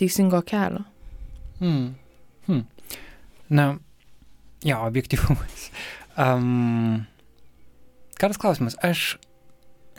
[0.00, 0.84] teisingo kelio.
[1.60, 1.94] Hmm.
[2.46, 2.64] Hmm.
[3.48, 3.72] Na,
[4.64, 5.70] jo, objektyvumas.
[6.20, 7.06] Um,
[8.20, 8.74] karas klausimas.
[8.84, 9.14] Aš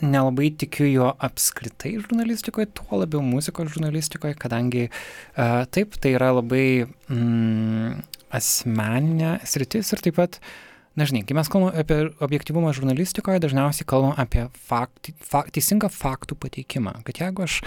[0.04, 6.84] nelabai tikiu jo apskritai žurnalistikoje, tuo labiau muzikos žurnalistikoje, kadangi uh, taip, tai yra labai
[6.84, 8.04] mm,
[8.38, 10.52] asmeninė sritis ir taip pat uh,
[11.00, 16.36] na žinai, kai mes kalbame apie objektivumą žurnalistikoje, dažniausiai kalbame apie fakti, fakt, teisingą faktų
[16.44, 16.98] pateikimą.
[17.08, 17.60] Kad jeigu aš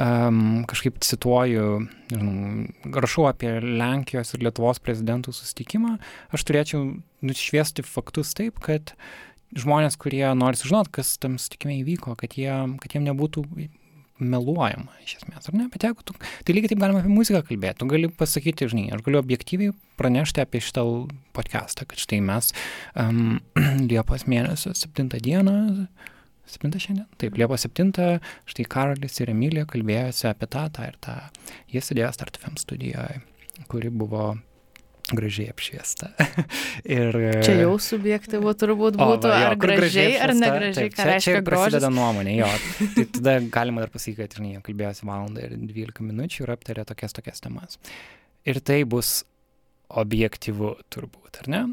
[0.00, 1.66] um, kažkaip cituoju,
[2.12, 5.98] nežinau, rašau apie Lenkijos ir Lietuvos prezidentų susitikimą,
[6.32, 6.86] aš turėčiau
[7.26, 8.94] nušviesti faktus taip, kad
[9.56, 13.44] žmonės, kurie nori sužinoti, kas tam susitikime įvyko, kad, jie, kad jiem nebūtų
[14.20, 15.66] meluojama iš esmės, ar ne?
[15.72, 16.14] Bet jeigu tu,
[16.46, 20.44] tai lygiai taip galima apie muziką kalbėti, tu gali pasakyti, žinai, aš galiu objektyviai pranešti
[20.44, 20.84] apie šitą
[21.36, 22.52] podcastą, kad štai mes
[22.94, 23.40] um,
[23.90, 25.56] Liepos mėnesio 7 dieną,
[26.50, 31.18] 7 šiandien, taip, Liepos 7, štai Karolis ir Emilija kalbėjosi apie tą, tą ir tą.
[31.72, 33.20] Jie sėdėjo Start FM studijoje,
[33.70, 34.32] kuri buvo
[35.16, 36.10] gražiai apšviesta.
[36.98, 40.76] ir, čia jau subjektyvu turbūt būtų, o, va, jo, ar gražiai, gražiai apšviesta, ar negražiai,
[40.78, 41.64] taip, ką čia, reiškia čia grožis.
[41.66, 42.50] Prasideda nuomonė, jo.
[42.96, 47.16] tai tada galima dar pasakyti, kad, žinai, kalbėjosi valandą ir 12 minučių ir aptarė tokias
[47.16, 47.80] tokias temas.
[48.48, 49.20] Ir tai bus
[49.90, 51.64] objektyvu turbūt, ar ne?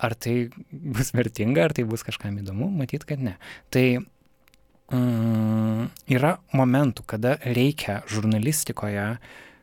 [0.00, 0.36] Ar tai
[0.96, 3.36] bus vertinga, ar tai bus kažkam įdomu, matyt, kad ne.
[3.74, 3.84] Tai
[4.94, 9.12] mm, yra momentų, kada reikia žurnalistikoje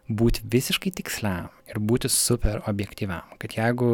[0.08, 3.28] būti visiškai tiksliam ir būti super objektyviam.
[3.42, 3.90] Kad jeigu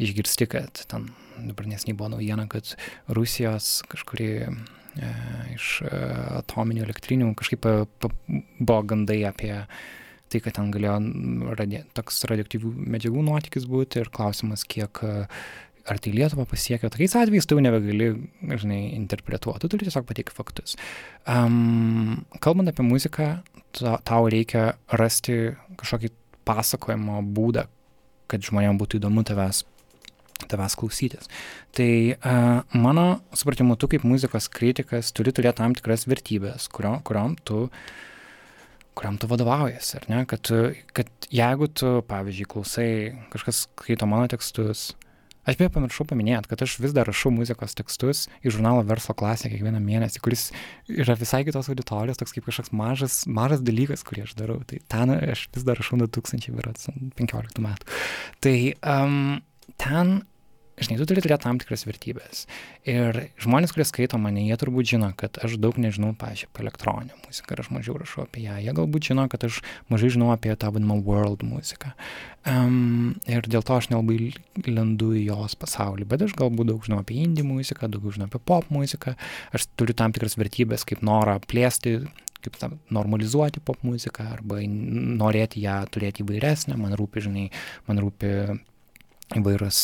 [0.00, 2.74] išgirsti, kad ten dabar nesnei buvo naujiena, kad
[3.08, 5.10] Rusijos kažkuri e,
[5.54, 5.90] iš e,
[6.40, 7.74] atominių elektrinių kažkaip e,
[8.60, 9.52] buvo gandai apie
[10.32, 10.96] tai, kad ten galėjo
[11.58, 15.02] radė, toks radioaktyvių medžiagų nuotykis būti ir klausimas, kiek
[15.84, 18.08] ar tai Lietuvą pasiekia, tokiais atvejais tu jau nebegali,
[18.56, 20.78] žinai, interpretuoti, tu turi tiesiog pateikti faktus.
[21.28, 23.28] Um, kalbant apie muziką,
[23.80, 26.10] tau reikia rasti kažkokį
[26.44, 27.66] pasakojimo būdą,
[28.30, 29.64] kad žmonėms būtų įdomu tavęs
[30.50, 31.28] tavęs klausytis.
[31.72, 33.04] Tai uh, mano
[33.36, 37.68] supratimu, tu kaip muzikos kritikas turi turėti tam tikras vertybės, kurio, kuriom tu
[38.94, 40.20] kuriam tu vadovaujasi, ar ne?
[40.30, 40.50] Kad,
[40.94, 42.90] kad jeigu tu, pavyzdžiui, klausai,
[43.32, 44.92] kažkas skaito mano tekstus,
[45.44, 49.50] Aš beje pamiršau paminėti, kad aš vis dar rašau muzikos tekstus į žurnalą Verslo klasę
[49.52, 50.46] kiekvieną mėnesį, kuris
[50.88, 54.60] yra visai kitos auditorijos, toks kaip kažkoks mažas, mažas dalykas, kurį aš darau.
[54.68, 57.98] Tai ten aš vis dar rašau nuo 2015 metų.
[58.44, 58.56] Tai
[58.96, 59.18] um,
[59.80, 60.16] ten
[60.78, 62.44] žinai, tu turi turėti tam tikras vertybės.
[62.88, 67.18] Ir žmonės, kurie skaito mane, jie turbūt žino, kad aš daug nežinau, pažiūrėjau, apie elektroninę
[67.24, 68.58] muziką aš mažiau rašau apie ją.
[68.62, 69.60] Jie galbūt žino, kad aš
[69.92, 71.94] mažai žinau apie tą vadinamą world muziką.
[72.44, 74.34] Um, ir dėl to aš nelabai
[74.66, 78.42] lendu į jos pasaulį, bet aš galbūt daug žinau apie indie muziką, daugiau žinau apie
[78.42, 79.16] pop muziką.
[79.56, 82.02] Aš turiu tam tikras vertybės, kaip norą plėsti
[82.44, 87.46] kaip tam, normalizuoti pop muziką arba norėti ją turėti įvairesnę, man rūpi, žinai,
[87.88, 88.32] man rūpi
[89.32, 89.78] įvairūs,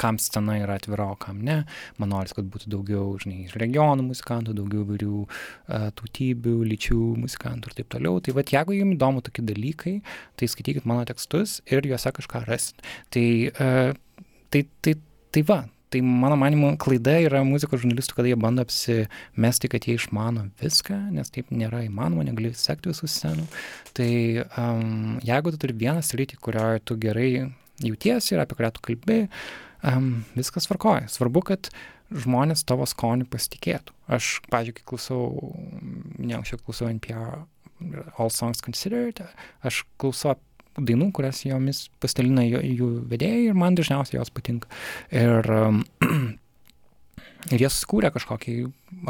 [0.00, 1.60] kam scena yra atvira, o kam ne.
[2.00, 7.70] Man noris, kad būtų daugiau, žinai, iš regionų muzikantų, daugiau įvairių uh, tautybių, lyčių muzikantų
[7.70, 8.18] ir taip toliau.
[8.24, 9.94] Tai vad, jeigu jums įdomu tokie dalykai,
[10.36, 12.84] tai skaitykit mano tekstus ir juose kažką rasit.
[13.14, 14.98] Tai, uh, tai, tai,
[15.34, 19.94] tai va, Tai mano manimu, klaida yra muzikos žurnalistų, kada jie bando apsimesti, kad jie
[19.94, 23.44] išmano viską, nes taip nėra įmanoma, negali sekti visų scenų.
[23.94, 24.08] Tai
[24.58, 27.30] um, jeigu tu turi vieną sritį, kurioje tu gerai
[27.84, 29.18] jautiesi ir apie kurią tu kalbi,
[29.86, 31.10] um, viskas tvarkoja.
[31.12, 31.70] Svarbu, kad
[32.14, 33.94] žmonės tavo skonį pasitikėtų.
[34.16, 35.22] Aš, pažiūrėjau, kai klausau,
[36.22, 37.42] ne anksčiau klausau NPR
[38.16, 39.20] All Songs Considered,
[39.66, 40.36] aš klausau
[40.76, 44.70] dainų, kurias jomis pasidalina jų, jų vedėjai ir man dažniausiai jos patinka.
[45.10, 45.82] Ir, um,
[47.52, 48.58] ir jie susikūrė kažkokį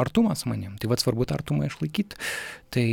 [0.01, 0.77] artumą su manim.
[0.79, 2.19] Tai vad svarbu tą artumą išlaikyti.
[2.73, 2.87] Tai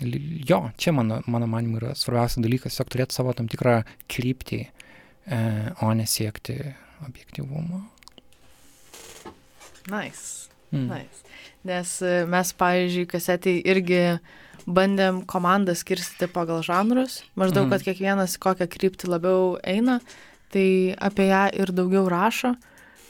[0.00, 3.80] jo, čia mano, mano manimu yra svarbiausias dalykas, tiesiog turėti savo tam tikrą
[4.10, 5.40] kryptį, e,
[5.84, 6.56] o nesiekti
[7.06, 7.82] objektivumo.
[9.90, 10.48] Nice.
[10.70, 10.86] Mm.
[10.86, 11.24] nice.
[11.66, 14.02] Nes e, mes, pavyzdžiui, kasetį irgi
[14.70, 17.72] bandėm komandą skirstyti pagal žanrus, maždaug, mm.
[17.74, 19.98] kad kiekvienas kokią kryptį labiau eina,
[20.54, 22.54] tai apie ją ir daugiau rašo,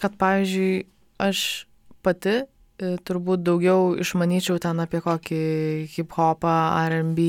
[0.01, 0.87] kad, pavyzdžiui,
[1.21, 1.67] aš
[2.05, 2.41] pati
[2.81, 5.41] turbūt daugiau išmanyčiau ten apie kokį
[5.93, 6.55] hip-hopą,
[6.89, 7.25] RB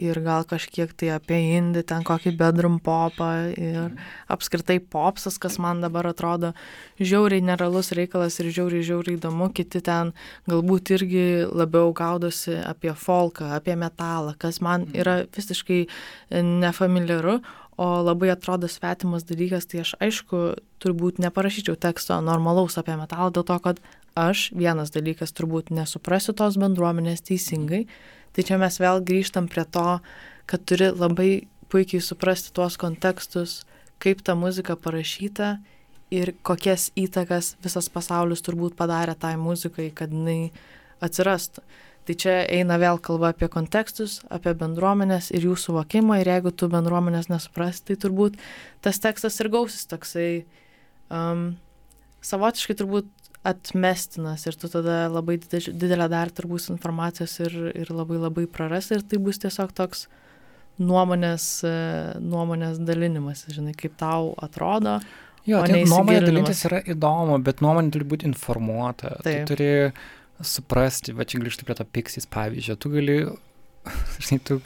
[0.00, 3.96] ir gal kažkiek tai apie indį, ten kokį bedroom popą ir
[4.32, 6.54] apskritai popsas, kas man dabar atrodo
[7.00, 10.14] žiauriai nerealus reikalas ir žiauriai žiauriai įdomu, kiti ten
[10.48, 14.96] galbūt irgi labiau gaudosi apie folką, apie metalą, kas man mhm.
[15.02, 15.84] yra visiškai
[16.32, 17.40] nefamiliaru,
[17.76, 20.42] o labai atrodo svetimas dalykas, tai aš aišku
[20.80, 23.82] turbūt neparašyčiau teksto normalaus apie metalą dėl to, kad
[24.16, 27.84] aš vienas dalykas turbūt nesuprasiu tos bendruomenės teisingai,
[28.32, 30.00] tai čia mes vėl grįžtam prie to,
[30.48, 31.30] kad turi labai
[31.72, 33.64] puikiai suprasti tuos kontekstus,
[34.02, 35.56] kaip ta muzika parašyta
[36.14, 40.52] ir kokias įtakas visas pasaulis turbūt padarė tai muzikai, kad jinai
[41.02, 41.64] atsirastų.
[42.06, 46.68] Tai čia eina vėl kalba apie kontekstus, apie bendruomenės ir jų suvokimą ir jeigu tu
[46.70, 48.36] bendruomenės nesuprasti, tai turbūt
[48.86, 50.28] tas tekstas ir gausis toksai
[51.10, 51.56] um,
[52.22, 53.10] savotiškai turbūt
[53.46, 59.04] atmestinas ir tu tada labai didelę dar turbūt informacijos ir, ir labai labai praras ir
[59.06, 60.06] tai bus tiesiog toks
[60.82, 61.76] nuomonės, e,
[62.20, 64.98] nuomonės dalinimas, žinai, kaip tau atrodo.
[65.46, 69.14] Jo, tai nuomonė dalintis yra įdomu, bet nuomonė turi būti informuota.
[69.24, 69.46] Taip.
[69.46, 69.70] Tu turi
[70.44, 73.16] suprasti, va čia grįžti prie to piksis pavyzdžio, tu gali,
[74.26, 74.58] žinai, tu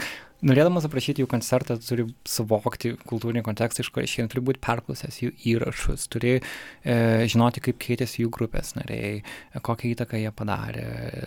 [0.46, 5.32] norėdamas aprašyti jų koncertą, turi suvokti kultūrinį kontekstą, iš ko išeina, turi būti perklausęs jų
[5.52, 6.96] įrašus, turi e,
[7.30, 9.22] žinoti, kaip keitėsi jų grupės nariai,
[9.56, 10.86] kokią įtaką jie padarė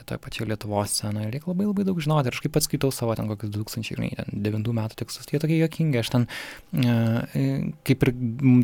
[0.10, 1.32] toje pačioje Lietuvos scenoje.
[1.34, 2.32] Reikia labai labai daug žinoti.
[2.32, 6.02] Ir aš kaip pats skaitau savo ten kokius 2009 metų tekstus, tai jie tokie jokingi.
[6.02, 6.30] Aš ten,
[6.74, 7.58] e,
[7.88, 8.14] kaip ir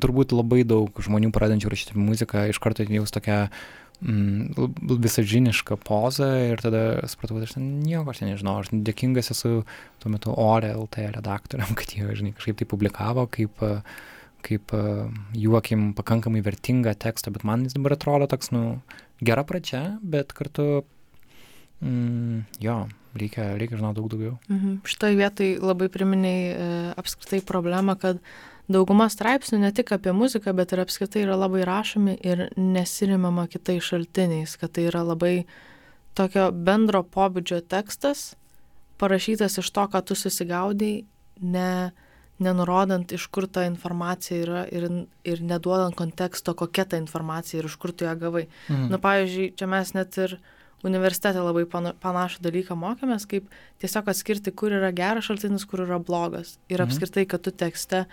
[0.03, 3.45] turbūt labai daug žmonių pradedančių rašyti muziką, iš karto jaus tokia
[3.99, 9.63] visažinišką pozą ir tada supratau, kad aš ten nieko aš ten nežinau, aš dėkingas esu
[9.99, 13.65] tuo metu Ore LT redaktoriam, kad jie, žinai, kažkaip tai publikavo kaip,
[14.45, 14.75] kaip
[15.35, 18.79] juokim pakankamai vertingą tekstą, bet man jis dabar atrodo toks, nu,
[19.19, 20.85] gera pradžia, bet kartu,
[21.83, 22.77] mm, jo,
[23.19, 24.37] reikia, reikia žinoti daug daugiau.
[24.47, 24.79] Mhm.
[24.87, 26.69] Šitoje vietoje labai priminiai e,
[26.99, 28.23] apskritai problemą, kad
[28.69, 33.87] dauguma straipsnių ne tik apie muziką, bet ir apskritai yra labai rašomi ir nesirimama kitais
[33.89, 35.33] šaltiniais, kad tai yra labai
[36.17, 38.33] tokio bendro pobūdžio tekstas,
[38.99, 40.93] parašytas iš to, ką tu susigaudai,
[41.39, 41.71] ne,
[42.43, 44.87] nenurodant, iš kur ta informacija yra ir,
[45.27, 48.47] ir neduodant konteksto, kokia ta informacija ir iš kur tu ją gavai.
[48.69, 48.87] Mhm.
[48.87, 50.39] Na, nu, pavyzdžiui, čia mes net ir
[50.87, 53.49] universitete labai panašų dalyką mokėmės, kaip
[53.83, 56.57] tiesiog atskirti, kur yra geras šaltinis, kur yra blogas.
[56.69, 56.87] Ir mhm.
[56.87, 58.05] apskritai, kad tu tekste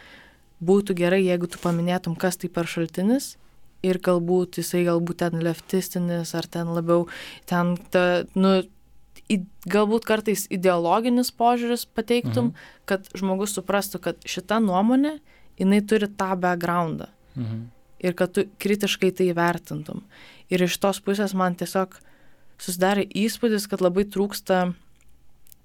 [0.64, 3.34] būtų gerai, jeigu tu paminėtum, kas tai per šaltinis
[3.84, 7.06] ir galbūt jisai galbūt ten leftistinis ar ten labiau
[7.48, 8.58] ten, ta, nu,
[9.32, 9.40] į,
[9.70, 12.72] galbūt kartais ideologinis požiūris pateiktum, mhm.
[12.88, 15.18] kad žmogus suprastų, kad šita nuomonė,
[15.60, 17.10] jinai turi tą backgroundą.
[17.36, 17.66] Mhm.
[18.06, 20.02] Ir kad tu kritiškai tai vertintum.
[20.52, 21.96] Ir iš tos pusės man tiesiog
[22.60, 24.74] susidarė įspūdis, kad labai trūksta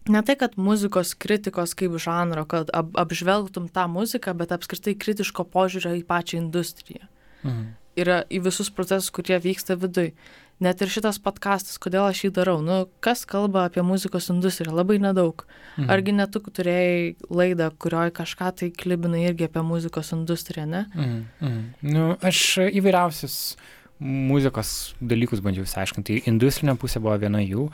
[0.09, 5.45] ne tai, kad muzikos kritikos kaip žanro, kad ap, apžvelgtum tą muziką, bet apskritai kritiško
[5.53, 7.05] požiūrio į pačią industriją.
[7.43, 7.67] Mhm.
[8.01, 10.13] Yra į visus procesus, kurie vyksta viduj.
[10.61, 14.99] Net ir šitas podkastas, kodėl aš jį darau, nu, kas kalba apie muzikos industriją, labai
[15.01, 15.43] nedaug.
[15.75, 15.89] Mhm.
[15.89, 20.85] Argi netuk turėjai laidą, kurioje kažką tai klibinai irgi apie muzikos industriją, ne?
[20.93, 21.21] Mhm.
[21.41, 21.61] Mhm.
[21.81, 26.23] Nu, aš įvairiausius uh, muzikos dalykus bandžiau išsiaiškinti.
[26.29, 27.67] Industrinė pusė buvo viena jų.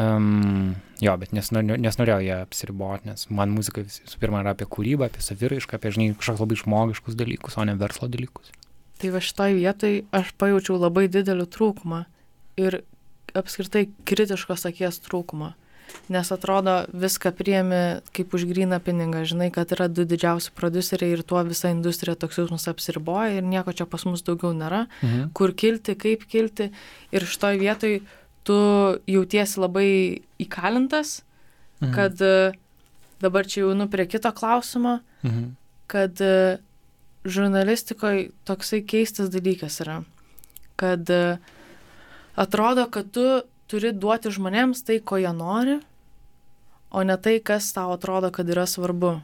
[0.00, 0.74] Um,
[1.04, 5.10] jo, bet nes, nes norėjau ją apsiriboti, nes man muzika visų pirma yra apie kūrybą,
[5.10, 8.54] apie saviraišką, apie, žinai, kažkokius labai žmogiškus dalykus, o ne verslo dalykus.
[9.02, 12.04] Tai va šitoj vietoj aš pajaučiau labai didelį trūkumą
[12.62, 12.80] ir
[13.36, 15.52] apskritai kritiškos akies trūkumą
[16.08, 21.22] nes atrodo viską priemi kaip už gryną pinigą, žinai, kad yra du didžiausi produceriai ir
[21.24, 25.30] tuo visa industrija toks jausmas apsiriboja ir nieko čia pas mus daugiau nėra, mhm.
[25.32, 26.70] kur kilti, kaip kilti
[27.14, 27.96] ir šitoj vietoj
[28.44, 28.58] tu
[29.08, 29.88] jautiesi labai
[30.44, 31.22] įkalintas,
[31.80, 31.94] mhm.
[31.96, 32.52] kad e,
[33.24, 35.54] dabar čia jau nu prie kito klausimo, mhm.
[35.88, 36.58] kad e,
[37.24, 40.02] žurnalistikoje toksai keistas dalykas yra,
[40.76, 41.38] kad e,
[42.36, 43.24] atrodo, kad tu
[43.70, 45.78] turi duoti žmonėms tai, ko jie nori,
[46.94, 49.16] o ne tai, kas tau atrodo, kad yra svarbu.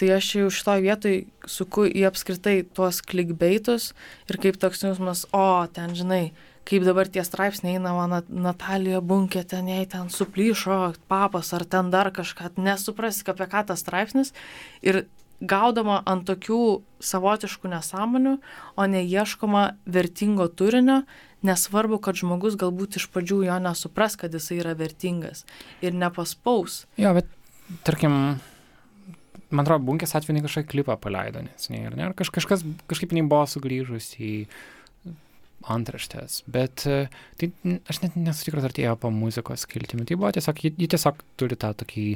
[0.00, 3.90] Tai aš jau šitoje vietoje suku į apskritai tuos klikbeitus
[4.30, 6.30] ir kaip toks jausmas, o ten žinai,
[6.68, 11.90] kaip dabar tie straipsniai eina, man Natalija bunkė, ten jai ten suplyšo papas ar ten
[11.92, 14.32] dar kažką, nesuprasi, apie ką tas straipsnis.
[14.80, 15.04] Ir
[15.40, 18.36] gaudama ant tokių savotiškų nesąmonių,
[18.76, 21.02] o neieškoma vertingo turinio,
[21.46, 25.44] nesvarbu, kad žmogus galbūt iš pradžių jo nesupras, kad jisai yra vertingas
[25.84, 26.84] ir nepaspaus.
[27.00, 27.30] Jo, bet
[27.86, 28.16] tarkim,
[29.50, 33.46] man atrodo, bunkės atveju kažkokį klipą paleido, nes ne, ir ne, kaž, kažkas kažkaip nebuvo
[33.50, 34.34] sugrįžus į
[35.70, 37.50] antraštės, bet tai
[37.90, 40.88] aš net nesu tikras, ar tai ėjo po muzikos kiltimi, tai buvo tiesiog, ji, ji
[40.94, 42.06] tiesiog turi tą tokį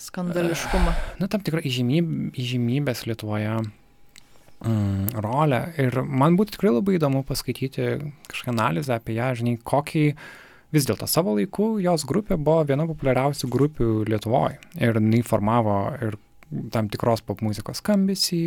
[0.00, 0.94] skandališkumą.
[1.20, 3.58] Na, tam tikrą įžymybės Lietuvoje
[4.64, 5.62] mm, rolę.
[5.80, 7.88] Ir man būtų tikrai labai įdomu paskaityti
[8.30, 10.06] kažkokią analizę apie ją, žinai, kokį
[10.74, 14.58] vis dėlto savo laiku jos grupė buvo viena populiariausių grupių Lietuvoje.
[14.80, 16.18] Ir jinai formavo ir
[16.72, 18.42] tam tikros pop muzikos skambesį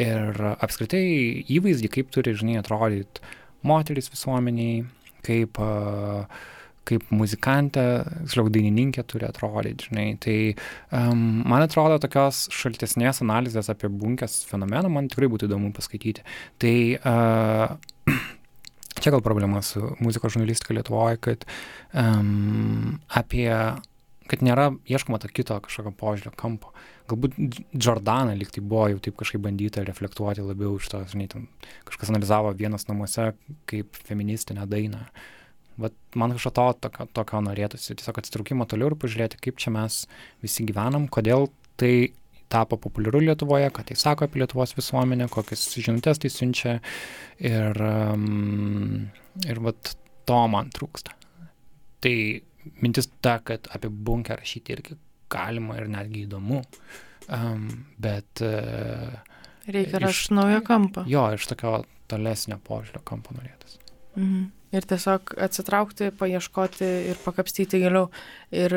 [0.00, 1.04] ir apskritai
[1.48, 3.24] įvaizdį, kaip turi, žinai, atrodyti
[3.64, 4.84] moteris visuomeniai,
[5.24, 6.24] kaip uh,
[6.90, 7.84] kaip muzikantė,
[8.24, 10.06] tiksliau dainininkė turi atrodyti, žinai.
[10.22, 10.36] Tai
[10.96, 16.26] um, man atrodo, tokios šaltesnės analizės apie bunkės fenomeną man tikrai būtų įdomu paskaityti.
[16.62, 17.76] Tai uh,
[19.02, 21.46] čia gal problema su muzikos žurnalistika Lietuvoje, kad
[21.94, 23.50] um, apie
[24.30, 26.70] kad nėra ieškoma to kito kažkokio požiūrio kampo.
[27.10, 27.34] Galbūt
[27.74, 31.48] Jordana liktai buvo jau taip kažkaip bandyta reflektuoti labiau iš to, žinai, ten
[31.88, 33.32] kažkas analizavo vienas namuose
[33.70, 35.02] kaip feministinę dainą.
[35.02, 35.39] Uh,
[35.80, 40.02] Vat man kažko to tokio, tokio norėtųsi, tiesiog atsitraukimo toliau ir pažiūrėti, kaip čia mes
[40.42, 41.48] visi gyvenam, kodėl
[41.80, 42.10] tai
[42.50, 46.76] tapo populiaru Lietuvoje, ką tai sako apie Lietuvos visuomenę, kokias žinutės tai siunčia
[47.38, 49.06] ir, um,
[49.46, 49.94] ir vat
[50.28, 51.14] to man trūksta.
[52.02, 52.14] Tai
[52.82, 54.98] mintis ta, kad apie bunkę rašyti irgi
[55.30, 56.62] galima ir netgi įdomu.
[57.30, 57.68] Um,
[58.02, 58.42] bet...
[58.42, 59.20] Uh,
[59.70, 61.04] Reikia rasti naują kampą.
[61.06, 63.78] Jo, iš tokio tolesnio požiūrio kampo norėtas.
[64.16, 64.48] Mhm.
[64.70, 68.06] Ir tiesiog atsitraukti, paieškoti ir pakapstyti giliau.
[68.54, 68.74] Ir,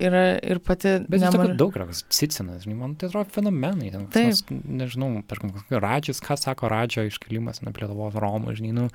[0.00, 0.94] ir, ir pati...
[1.10, 1.52] Bet nemar...
[1.60, 3.92] daug yra, Cicinas, man tai atrodo fenomenai.
[3.92, 4.32] Ten, Taip.
[4.32, 8.88] Nes, nežinau, tarkim, Radžis, ką sako Radžio iškelimas, na, prie Lietuvos Romų, žinai, nu,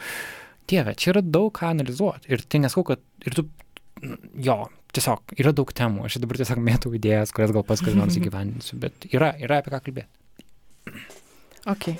[0.70, 2.34] dieve, čia yra daug ką analizuoti.
[2.34, 3.46] Ir tai nesakau, kad ir tu,
[4.50, 4.60] jo,
[4.96, 6.08] tiesiog yra daug temų.
[6.10, 9.84] Aš dabar tiesiog mėtau idėjas, kurias gal paskui nors įgyvendinsiu, bet yra, yra apie ką
[9.86, 11.00] kalbėti.
[11.70, 11.92] Ok.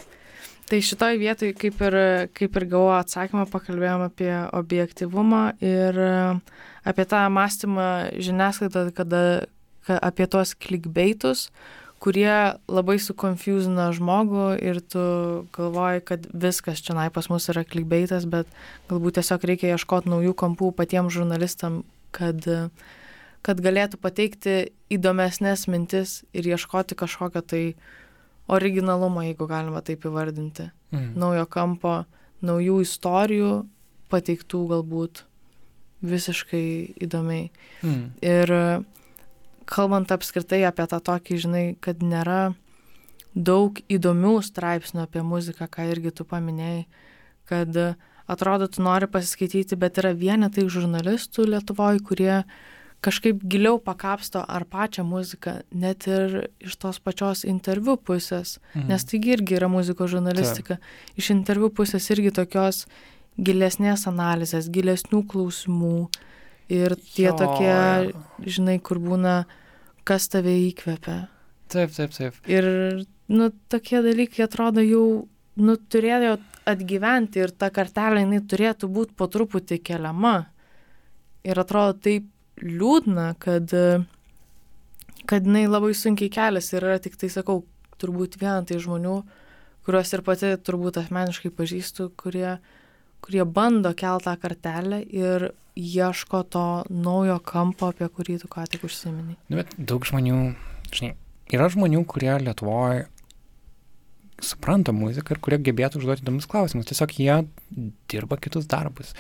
[0.70, 1.96] Tai šitoj vietoj, kaip ir,
[2.38, 6.12] kaip ir gavau atsakymą, pakalbėjom apie objektivumą ir e,
[6.86, 7.88] apie tą mąstymą
[8.22, 9.24] žiniasklaidą, kada,
[9.90, 11.48] kada apie tos klikbeitus,
[12.00, 15.04] kurie labai sukonfuzina žmogų ir tu
[15.56, 18.46] galvoji, kad viskas čia pas mus yra klikbeitas, bet
[18.92, 22.46] galbūt tiesiog reikia ieškoti naujų kampų patiems žurnalistam, kad,
[23.42, 27.82] kad galėtų pateikti įdomesnės mintis ir ieškoti kažkokio tai uh,
[28.50, 30.70] originalumo, jeigu galima taip įvardinti.
[30.94, 31.12] Mm.
[31.20, 31.96] Naujo kampo,
[32.46, 33.52] naujų istorijų,
[34.10, 35.24] pateiktų galbūt
[36.06, 36.66] visiškai
[37.06, 37.50] įdomiai.
[37.84, 38.06] Mm.
[38.26, 38.54] Ir
[39.70, 42.56] kalbant apskritai apie tą tokį, žinai, kad nėra
[43.36, 46.88] daug įdomių straipsnių apie muziką, ką irgi tu paminėjai,
[47.50, 47.78] kad
[48.30, 52.58] atrodo, tu nori pasiskaityti, bet yra vienetai žurnalistų Lietuvoje, kurie uh,
[53.02, 58.90] kažkaip giliau pakapsto ar pačią muziką, net ir iš tos pačios interviu pusės, mhm.
[58.92, 60.80] nes taigi irgi yra muzikos žurnalistika.
[60.80, 61.14] Ta.
[61.20, 62.86] Iš interviu pusės irgi tokios
[63.40, 66.10] gilesnės analizės, gilesnių klausimų
[66.70, 67.76] ir tie jo, tokie,
[68.44, 69.44] žinai, kur būna,
[70.08, 71.22] kas tave įkvepia.
[71.72, 72.38] Taip, taip, taip.
[72.50, 72.66] Ir,
[73.32, 75.06] nu, tokie dalykai atrodo jau,
[75.62, 76.36] nu, turėjo
[76.70, 80.36] atgyventi ir ta kartelė, jinai turėtų būti po truputį keliama.
[81.48, 82.28] Ir atrodo taip
[82.64, 83.74] liūdna, kad,
[85.30, 87.64] kad jinai labai sunkiai keliasi ir yra tik tai, sakau,
[88.00, 89.16] turbūt viena tai žmonių,
[89.88, 92.58] kuriuos ir pati turbūt asmeniškai pažįstu, kurie,
[93.26, 99.38] kurie bando keltą kartelę ir ieško to naujo kampo, apie kurį tu ką tik užsimeni.
[99.48, 100.40] Nu, bet daug žmonių,
[100.92, 101.14] žinai,
[101.56, 103.08] yra žmonių, kurie Lietuvoje
[104.44, 106.88] supranta muziką ir kurie gebėtų užduoti įdomus klausimus.
[106.88, 107.36] Tiesiog jie
[108.12, 109.12] dirba kitus darbus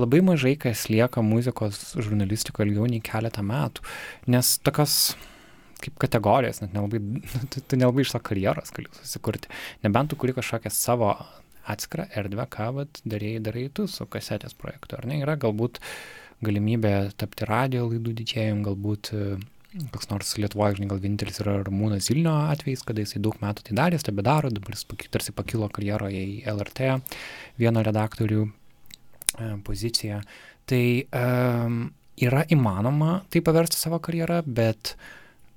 [0.00, 3.84] labai mažai kas lieka muzikos žurnalistikoje ilgiau nei keletą metų,
[4.32, 4.96] nes tokios
[5.80, 7.00] kaip kategorijos, net nelabai,
[7.52, 9.50] tu, tu nelabai iš to karjeros gali susikurti,
[9.84, 11.14] nebent tu kuri kažkokią savo
[11.70, 15.80] atskirą erdvę, ką vat, darai, darai tu su kasetės projektu, ar ne, yra galbūt
[16.44, 19.24] galimybė tapti radio laidų didžėjim, galbūt e,
[19.92, 23.76] koks nors Lietuvoje, žinai, gal vienintelis yra Ramūnas Zilnio atvejais, kada jisai daug metų tai
[23.78, 26.96] darė, tebe daro, dabar jis tarsi pakilo karjeroje į LRT
[27.60, 28.48] vieną redaktorių
[29.66, 30.20] poziciją.
[30.70, 30.84] Tai
[31.16, 31.80] um,
[32.20, 34.94] yra įmanoma tai paversti savo karjerą, bet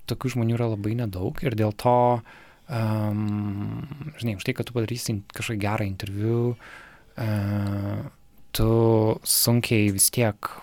[0.10, 1.98] tokių žmonių yra labai nedaug ir dėl to,
[2.68, 3.86] um,
[4.20, 8.04] žinai, už tai, kad tu padarysi kažkokį gerą interviu, uh,
[8.54, 8.70] tu
[9.26, 10.54] sunkiai vis tiek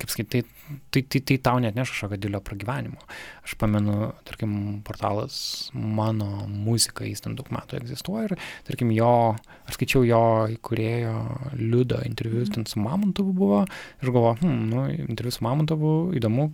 [0.00, 0.44] kaip sakyti,
[0.90, 3.00] tai, tai, tai, tau net neš kažkokio didelio pragyvenimo.
[3.46, 4.52] Aš pamenu, tarkim,
[4.86, 5.38] portalas
[5.74, 8.36] mano muzika, jis ten daug metų egzistuoja ir,
[8.68, 9.12] tarkim, jo,
[9.66, 10.22] aš skaičiau jo
[10.56, 11.16] įkūrėjo
[11.58, 12.54] liudo interviu, mm.
[12.56, 16.50] ten su Mamontovu buvo ir galvoju, hm, nu, interviu su Mamontovu įdomu,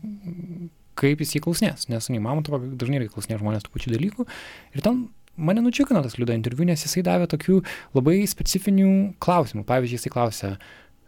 [0.97, 4.27] kaip jis jį klausnės, nes nei Mamontovo dažnai reikia klausinėti žmonės tų pačių dalykų
[4.77, 5.07] ir ten
[5.37, 7.61] mane nudžiugino tas liudo interviu, nes jisai davė tokių
[7.97, 8.91] labai specifinių
[9.23, 9.67] klausimų.
[9.69, 10.53] Pavyzdžiui, jisai klausė,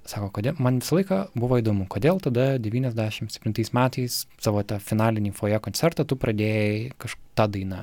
[0.09, 5.59] Sako, kodėl, man visą laiką buvo įdomu, kodėl tada 97 metais savo tą finalinį foje
[5.61, 7.83] koncertą tu pradėjai kažką dainą,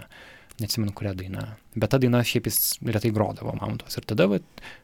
[0.58, 1.44] neatsimenu kurią dainą,
[1.76, 4.40] bet ta daina šiaip jis retai grodavo mamontos ir tada va,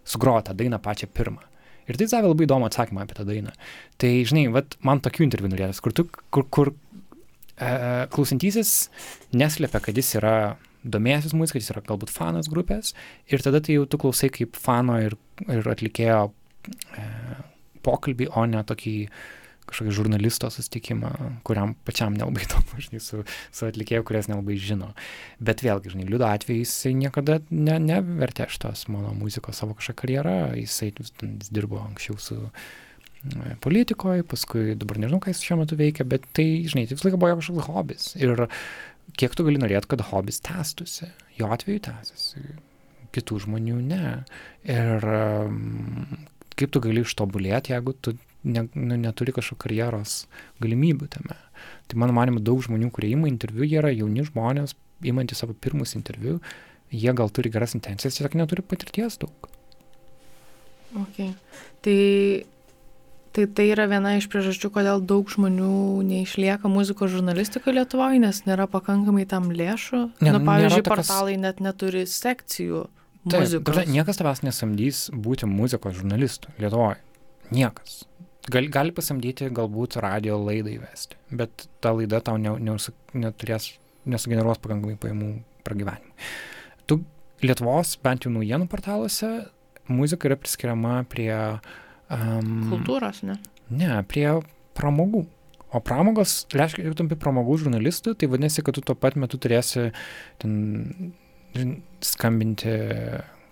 [0.06, 1.42] sugrojo tą dainą pačią pirmą.
[1.90, 3.56] Ir tai davė labai įdomų atsakymą apie tą dainą.
[4.00, 6.70] Tai, žinai, vat, man tokių interviu norėtas, kur, tu, kur, kur
[7.58, 7.72] e,
[8.14, 8.92] klausantysis
[9.34, 10.36] neslėpia, kad jis yra
[10.86, 12.94] domėjęsis muzika, jis yra galbūt fanas grupės
[13.34, 15.18] ir tada tai jau tu klausai kaip fano ir,
[15.50, 16.30] ir atlikėjo
[17.86, 18.96] pokalbį, o ne tokį
[19.72, 21.12] kažkokį žurnalisto susitikimą,
[21.48, 23.22] kuriam pačiam nelabai įdomu, žinai, su,
[23.56, 24.92] su atlikėju, kurias nelabai žino.
[25.44, 30.38] Bet vėlgi, žinai, liudo atveju jisai niekada ne, nevertė šitos mano muzikos savo kažkokią karjerą,
[30.60, 36.08] jisai jis dirbo anksčiau su e, politikoje, paskui dabar nežinau, ką jis šiuo metu veikia,
[36.10, 38.10] bet tai, žinai, tai visą laiką buvo kažkoks hobis.
[38.20, 38.48] Ir
[39.20, 41.12] kiek tu gali norėti, kad hobis tęstųsi.
[41.40, 42.44] Jo atveju tęsiasi,
[43.16, 44.06] kitų žmonių ne.
[44.68, 45.08] Ir
[46.62, 50.16] kaip tu gali ištobulėti, jeigu tu ne, nu, neturi kažkokio karjeros
[50.64, 51.38] galimybių tame.
[51.90, 54.76] Tai mano manimu, daug žmonių, kurie ima interviu, jie yra jauni žmonės,
[55.08, 56.40] imantys savo pirmus interviu,
[56.94, 59.52] jie gal turi geras intencijas, tiesiog neturi patirties daug.
[61.02, 61.22] Ok.
[61.86, 62.00] Tai
[63.32, 68.66] Tai tai yra viena iš priežasčių, kodėl daug žmonių neišlieka muzikos žurnalistikoje Lietuvoje, nes nėra
[68.68, 70.00] pakankamai tam lėšų.
[70.20, 71.08] Ne, nu, pavyzdžiui, tokios...
[71.08, 72.90] portalai net neturi sekcijų.
[73.30, 76.98] Taip, dažnai, niekas tavęs nesamdys būti muzikos žurnalistu Lietuvoje.
[77.54, 78.02] Niekas.
[78.50, 82.78] Gal, gali pasamdyti galbūt radio laidą įvesti, bet ta laida tau ne, ne,
[83.14, 83.68] neturės,
[84.10, 85.36] nesugeneruos pakankamai pajamų
[85.68, 86.32] pragyvenimui.
[86.90, 87.04] Tu
[87.46, 89.30] Lietuvos, bent jau naujienų portaluose,
[89.90, 91.30] muzika yra priskiriama prie
[92.12, 93.38] Um, Kultūros, ne?
[93.72, 94.28] Ne, prie
[94.76, 95.24] pramogų.
[95.72, 99.94] O pramogos, reiškia, jeigu tampi pramogų žurnalistų, tai vadinasi, kad tu tuo pat metu turėsi
[100.42, 101.14] ten
[102.06, 102.76] skambinti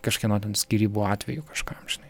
[0.05, 2.09] kažkieno ten skirybų atveju kažkam, žinai.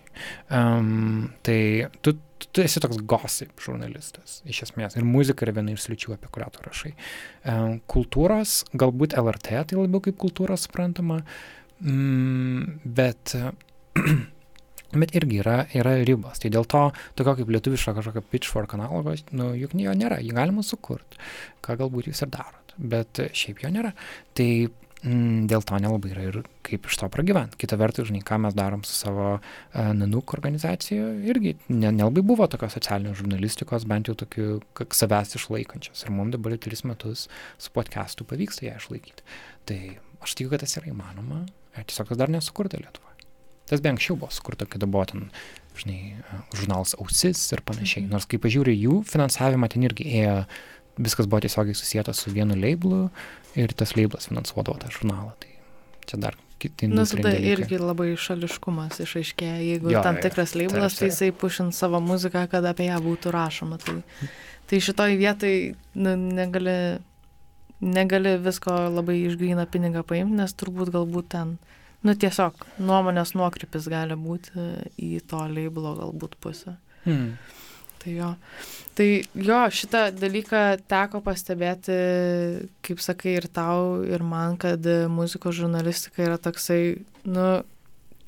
[0.52, 2.14] Um, tai tu,
[2.44, 4.98] tu, esi toks gossip žurnalistas, iš esmės.
[5.00, 6.92] Ir muzika yra viena iš sličių, apie kurią tu rašai.
[7.48, 11.22] Um, kultūros, galbūt LRT tai labiau kaip kultūra suprantama,
[11.80, 13.38] um, bet
[14.90, 16.40] Bet irgi yra, yra ribos.
[16.42, 16.80] Tai dėl to
[17.20, 21.20] tokio kaip lietuviško kažkokio pitchfork analogo, nu, juk jo nėra, jį galima sukurti,
[21.66, 23.94] ką galbūt jūs ir darot, bet šiaip jo nėra.
[24.34, 24.50] Tai
[25.04, 26.38] dėl to nelabai yra ir
[26.68, 27.58] kaip iš to pragyventi.
[27.62, 32.48] Kita vertus, žinai, ką mes darom su savo uh, NANUK organizacija, irgi ne, nelabai buvo
[32.52, 34.50] tokios socialinės žurnalistikos, bent jau tokių,
[34.92, 36.04] savęs išlaikančios.
[36.04, 37.28] Ir mums dabar tris metus
[37.58, 39.28] su podcastu pavyksta ją išlaikyti.
[39.72, 39.80] Tai
[40.26, 41.46] aš tikiu, kad tas yra įmanoma,
[41.80, 43.10] tiesiog tas dar nesukurta Lietuva.
[43.70, 45.28] Tas be anksčiau buvo sukurta, kada buvo ten,
[45.78, 46.18] žinai,
[46.58, 48.04] žurnalas ausis ir panašiai.
[48.04, 48.16] Mhm.
[48.16, 50.40] Nors kai pažiūrė jų finansavimą, ten irgi ėjo,
[51.00, 53.08] viskas buvo tiesiogiai susijęta su vienu labelu
[53.56, 55.34] ir tas labelas finansuodavo tą žurnalą.
[55.40, 55.52] Tai
[56.10, 56.90] čia dar kiti.
[56.92, 62.02] Na, tada irgi labai šališkumas išaiškėja, jeigu jo, tam tikras labelas, tai jisai pušint savo
[62.04, 63.80] muziką, kad apie ją būtų rašoma.
[63.84, 64.00] Tai,
[64.70, 65.54] tai šitoj vietai
[65.96, 66.76] nu, negali,
[67.80, 71.58] negali visko labai išgrįna pinigą paimti, nes turbūt galbūt ten
[72.06, 74.68] nu tiesiog nuomonės nuokrypis gali būti
[75.04, 76.78] į to leiblo galbūt pusę.
[77.06, 77.34] Hmm.
[78.00, 78.30] Tai jo.
[78.96, 81.98] Tai jo, šitą dalyką teko pastebėti,
[82.86, 87.50] kaip sakai, ir tau, ir man, kad muzikos žurnalistika yra toksai, nu,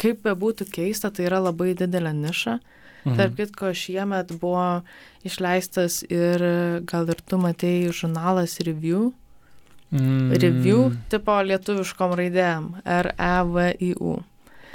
[0.02, 2.60] kaip bebūtų keista, tai yra labai didelė niša.
[3.02, 3.16] Mhm.
[3.18, 4.84] Tarp kitko, šiemet buvo
[5.26, 6.44] išleistas ir
[6.86, 9.10] gal ir tu matėjai žurnalas Review,
[9.92, 10.32] Mm.
[10.40, 12.68] Review tipo lietuviškom raidėm.
[12.88, 14.14] R-E-V-I-U.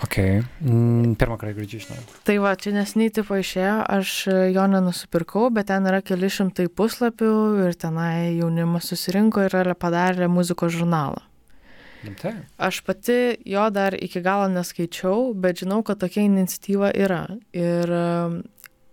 [0.05, 0.17] Ok,
[0.61, 2.03] mm, pirmą kartą girdžiu žinau.
[2.29, 4.11] Tai va, čia nesnei tipo išėjo, aš
[4.53, 7.31] jo nenusipirkau, bet ten yra keli šimtai puslapių
[7.65, 11.25] ir tenai jaunimas susirinko ir padarė muzikos žurnalą.
[12.05, 12.35] Rimtai?
[12.61, 17.23] Aš pati jo dar iki galo neskaičiau, bet žinau, kad tokia iniciatyva yra.
[17.57, 17.95] Ir,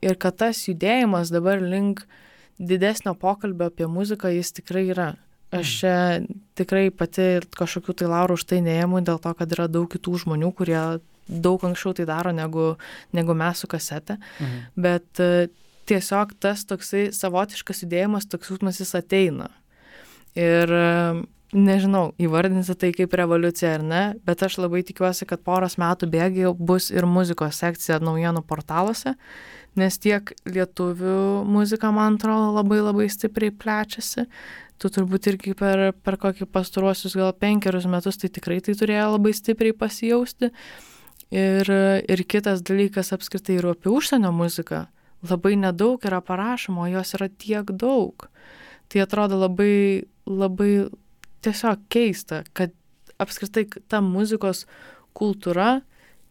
[0.07, 2.05] ir kad tas judėjimas dabar link
[2.59, 5.11] didesnio pokalbio apie muziką jis tikrai yra.
[5.53, 5.79] Aš mm.
[5.79, 5.95] čia
[6.57, 10.49] tikrai pati kažkokių tai laurų už tai neėmu, dėl to, kad yra daug kitų žmonių,
[10.57, 10.79] kurie
[11.27, 12.73] daug anksčiau tai daro negu,
[13.15, 14.17] negu mes su kasete.
[14.39, 14.63] Mhm.
[14.75, 15.47] Bet e,
[15.89, 19.49] tiesiog tas toksai savotiškas judėjimas, toks jausmas jis ateina.
[20.39, 20.83] Ir e,
[21.53, 26.53] nežinau, įvardinti tai kaip revoliucija ar ne, bet aš labai tikiuosi, kad poros metų bėgiai
[26.57, 29.15] bus ir muzikos sekcija naujienų portaluose,
[29.79, 34.27] nes tiek lietuvių muzika, man atrodo, labai labai stipriai plečiasi,
[34.77, 39.33] tu turbūt irgi per, per kokį pastaruosius gal penkerius metus tai tikrai tai turėjo labai
[39.37, 40.51] stipriai pasijausti.
[41.33, 41.69] Ir,
[42.05, 44.83] ir kitas dalykas apskritai ir apie užsienio muziką.
[45.25, 48.27] Labai nedaug yra parašoma, o jos yra tiek daug.
[48.91, 50.73] Tai atrodo labai, labai
[51.41, 52.75] tiesiog keista, kad
[53.23, 54.67] apskritai ta muzikos
[55.17, 55.81] kultūra,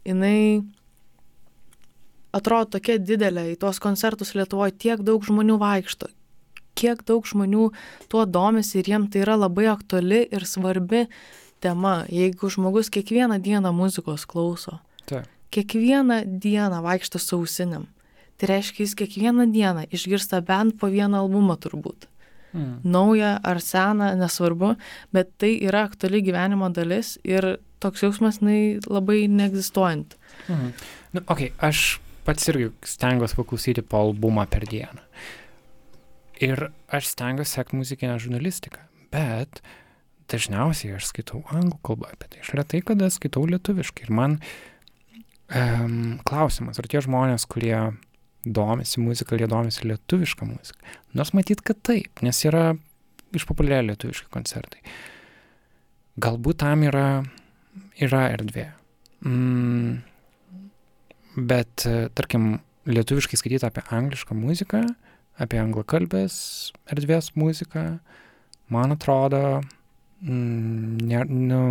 [0.07, 0.63] jinai
[2.33, 6.09] atrodo tokia didelė, į tuos koncertus Lietuvoje tiek daug žmonių vaikšto,
[6.79, 7.69] kiek daug žmonių
[8.13, 11.07] tuo domisi ir jiem tai yra labai aktuali ir svarbi
[11.63, 12.03] tema.
[12.11, 15.29] Jeigu žmogus kiekvieną dieną muzikos klauso, Taip.
[15.55, 17.87] kiekvieną dieną vaikšto sausinėm,
[18.41, 22.09] tai reiškia, jis kiekvieną dieną išgirsta bent po vieną albumą turbūt.
[22.53, 22.81] Hmm.
[22.85, 24.75] Naują ar seną, nesvarbu,
[25.13, 30.17] bet tai yra aktuali gyvenimo dalis ir toks jausmas nai, labai neegzistuojant.
[30.49, 30.73] Mhm.
[31.13, 35.05] Nu, okay, aš pats irgi stengiuosi paklausyti po albumą per dieną.
[36.43, 38.83] Ir aš stengiuosi sekti muzikinę žurnalistiką,
[39.15, 39.63] bet
[40.33, 42.43] dažniausiai aš skaitau anglų kalbą apie tai.
[42.43, 44.09] Aš retai kada skaitau lietuviškai.
[44.09, 44.39] Ir man
[45.53, 47.77] um, klausimas, ar tie žmonės, kurie
[48.43, 50.95] domisi muzika, jie domisi lietuvišką muziką.
[51.19, 52.73] Nors matyt, kad taip, nes yra
[53.37, 54.83] išpopuliarėję lietuviški koncertai.
[56.23, 57.07] Galbūt tam yra,
[58.03, 58.67] yra erdvė.
[59.25, 60.03] Mm,
[61.37, 61.87] bet,
[62.19, 62.55] tarkim,
[62.89, 64.83] lietuviškai skaityti apie anglišką muziką,
[65.43, 66.37] apie anglakalbės
[66.93, 67.85] erdvės muziką,
[68.73, 69.61] man atrodo,
[70.21, 71.63] mm, ne, nu,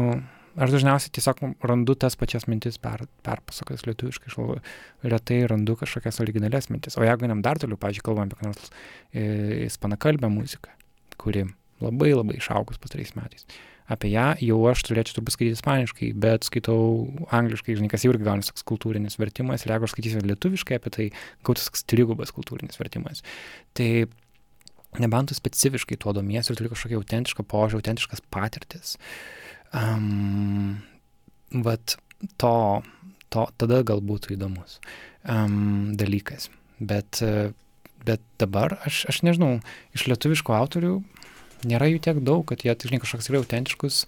[0.59, 6.70] aš dažniausiai tiesiog randu tas pačias mintis per, perpasakojęs lietuviškai, aš retai randu kažkokias originalias
[6.72, 6.97] mintis.
[6.99, 8.72] O jeigu einam dar toliau, pažiūrėjau, kalbam apie nors
[9.14, 10.74] e, ispanakalbę muziką,
[11.22, 11.45] kuri
[11.82, 13.47] labai labai išaugus pastarais metais.
[13.92, 16.82] Apie ją jau aš turėčiau turbūt skaityti ispaniškai, bet skaitau
[17.36, 20.94] angliškai, žinai, kas jau irgi gaunasi toks kultūrinis vertimas, ir jeigu aš skaitysiu lietuviškai apie
[20.96, 21.08] tai,
[21.48, 23.24] gautas toks trigubas kultūrinis vertimas.
[23.78, 23.89] Tai
[25.00, 28.96] nebent tu specifiškai tuo domiesi ir turi kažkokią autentišką požiūrį, autentiškas patirtis.
[29.76, 30.82] Um,
[31.52, 31.98] vat
[32.42, 32.56] to,
[33.32, 34.80] to tada gal būtų įdomus
[35.24, 36.50] um, dalykas.
[36.82, 37.22] Bet,
[38.08, 39.60] bet dabar aš, aš nežinau,
[39.96, 40.96] iš lietuviškų autorių
[41.68, 44.03] nėra jų tiek daug, kad jie, žinai, kažkoks tikrai autentiškus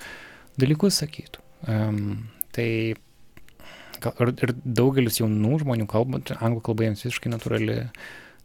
[0.61, 1.43] dalykus sakytų.
[1.69, 7.79] Um, tai ir, ir daugelis jaunų žmonių kalba, anglų kalba jiems visiškai natūrali,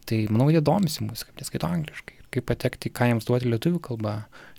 [0.09, 2.17] tai manau, jie domisi muziką, nes skaito angliškai.
[2.35, 4.15] Kaip patekti, ką jiems duoti lietuvių kalbą,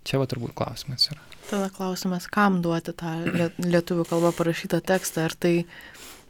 [0.08, 1.22] čia va turbūt klausimas yra.
[1.50, 3.14] Tada klausimas, kam duoti tą
[3.62, 5.54] lietuvių kalbą parašytą tekstą, ar tai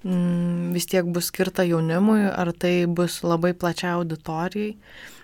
[0.04, 4.76] mm, vis tiek bus skirta jaunimui, ar tai bus labai plačiai auditorijai.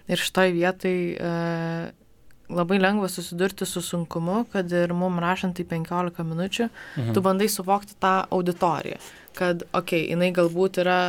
[0.06, 1.30] Ir šitoj vietai e,
[2.50, 7.14] labai lengva susidurti su sunkumu, kad ir mum rašant į 15 minučių, mhm.
[7.16, 9.00] tu bandai suvokti tą auditoriją,
[9.38, 11.00] kad, okei, okay, jinai galbūt yra,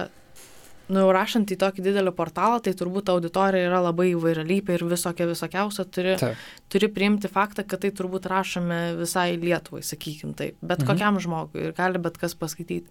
[0.89, 5.87] nu, rašant į tokį didelį portalą, tai turbūt auditorija yra labai įvairialypė ir visokia visokiausia,
[5.93, 6.49] turi, taip.
[6.73, 10.91] turi priimti faktą, kad tai turbūt rašome visai Lietuvai, sakykim taip, bet mhm.
[10.93, 12.89] kokiam žmogui ir gali bet kas paskaityti.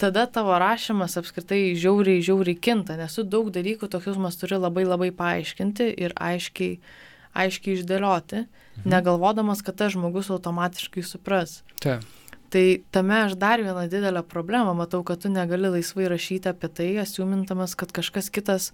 [0.00, 4.82] Tada tavo rašymas apskritai žiauriai, žiauriai kinta, nes tu daug dalykų tokius mas turi labai
[4.88, 6.80] labai paaiškinti ir aiškiai
[7.34, 8.90] aiškiai išdėlioti, mhm.
[8.90, 11.62] negalvodamas, kad tas žmogus automatiškai supras.
[11.82, 12.04] Taip.
[12.54, 12.64] Tai
[12.94, 17.74] tame aš dar vieną didelę problemą matau, kad tu negali laisvai rašyti apie tai, asiumintamas,
[17.74, 18.70] kad kažkas kitas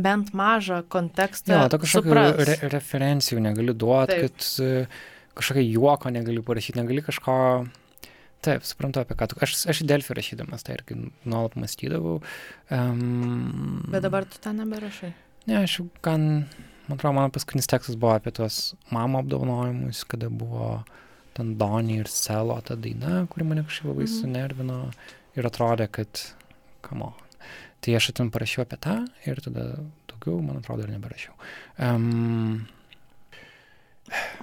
[0.00, 1.52] bent mažą kontekstą.
[1.52, 2.14] Ne, to kažkokių
[2.48, 5.02] re referencijų negali duoti, kad uh,
[5.36, 7.34] kažkokio juoko negali parašyti, negali kažko...
[8.44, 9.36] Taip, suprantu apie ką tu.
[9.40, 12.18] Aš, aš į Delfį rašydamas tai irgi nuolat mąstydavau.
[12.68, 15.14] Um, Bet dabar tu ten neberašai.
[15.48, 16.44] Ne, aš gan
[16.88, 20.82] man atrodo, mano paskutinis tekstas buvo apie tuos mamo apdovanojimus, kada buvo
[21.34, 24.14] ten Donny ir Selo ta daina, kuri mane kažkaip labai mhm.
[24.20, 24.80] sunervino
[25.34, 26.26] ir atrodė, kad,
[26.84, 27.12] kamo.
[27.84, 29.66] Tai aš atim parašiau apie tą ir tada
[30.08, 31.34] daugiau, man atrodo, ir neberašiau.
[31.82, 32.62] Um,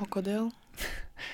[0.02, 0.52] o kodėl?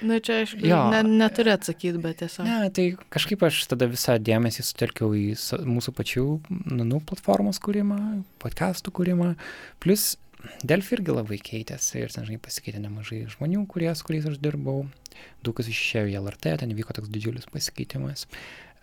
[0.01, 2.45] Na, nu, čia aš ne, neturiu atsakyti, bet tiesiog.
[2.45, 5.25] Ne, tai kažkaip aš tada visą dėmesį sutelkiau į
[5.67, 7.99] mūsų pačių nanų platformos kūrimą,
[8.43, 9.31] podcastų kūrimą,
[9.83, 10.15] plus
[10.67, 14.85] Delfi irgi labai keitėsi ir, žinai, pasikeitė nemažai žmonių, kurie, su kuriais aš dirbau.
[15.45, 18.27] Daug kas išėjo į LRT, ten vyko toks didžiulis pasikeitimas.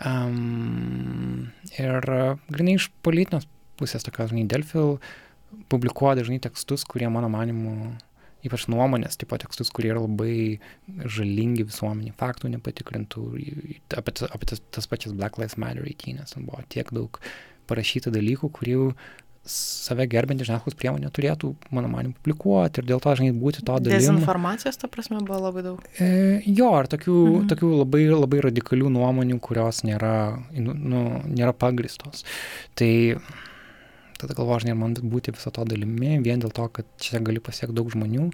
[0.03, 2.03] Um, ir
[2.51, 3.47] grinai iš politinės
[3.79, 4.83] pusės tokios, žinai, Delfi
[5.71, 7.95] publikuoja dažnai tekstus, kurie mano manimu,
[8.45, 13.25] ypač nuomonės, tipo tekstus, kurie yra labai žalingi visuomenį, faktų nepatikrintų,
[13.97, 17.23] apie, apie tas, tas pačias Black Lives Matter eitynės, ten buvo tiek daug
[17.71, 18.89] parašyta dalykų, kurių
[19.45, 24.01] save gerbinti žiniasklaidos priemonė turėtų, mano manimu, publikuoti ir dėl to, žinai, būti to dalimi.
[24.01, 25.83] Dezinformacijos, ta prasme, buvo labai daug.
[26.01, 27.49] E, jo, ar tokių, mhm.
[27.53, 30.15] tokių labai, labai radikalių nuomonių, kurios nėra,
[30.57, 32.25] nu, nu, nėra pagristos.
[32.79, 32.91] Tai
[34.21, 37.77] tada galvoju, žinai, man būti viso to dalimi, vien dėl to, kad čia gali pasiekti
[37.77, 38.31] daug žmonių.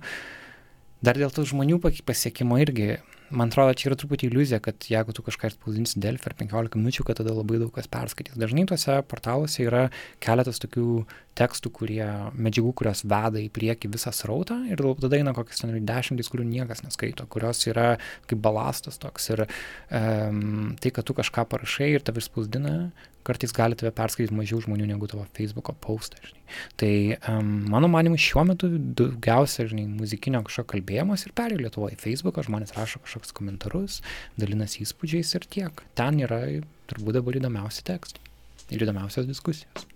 [1.03, 3.01] Dar dėl tų žmonių pasiekimo irgi
[3.31, 7.07] man atrodo, čia yra truputį iliuzija, kad jeigu tu kažką spausdinsi Delfį ar 15 minučių,
[7.07, 8.39] kad tada labai daug kas perskaitys.
[8.41, 9.87] Dažnai tuose portaluose yra
[10.23, 11.05] keletas tokių
[11.41, 12.03] tekstų, kurie,
[12.37, 16.85] medžiagų, kurios veda į priekį visą srautą ir tada eina kokias ten dešimtis, kurių niekas
[16.85, 17.95] neskaito, kurios yra
[18.31, 19.31] kaip balastas toks.
[19.33, 22.91] Ir um, tai, kad tu kažką parašai ir tave spausdina,
[23.27, 26.21] kartais gali tave perskaityti mažiau žmonių negu tavo Facebook'o postą.
[26.25, 26.57] Žinai.
[26.81, 26.93] Tai
[27.35, 28.71] um, mano manimu šiuo metu
[29.01, 34.01] daugiausia, žinai, muzikinio kažkokio kalbėjimas ir perėjo Lietuvoje į Facebook'ą, žmonės rašo kažkokius komentarus,
[34.41, 35.85] dalinasi įspūdžiais ir tiek.
[36.01, 36.43] Ten yra
[36.91, 38.25] turbūt dabar įdomiausi tekstai
[38.71, 39.91] ir įdomiausios diskusijos.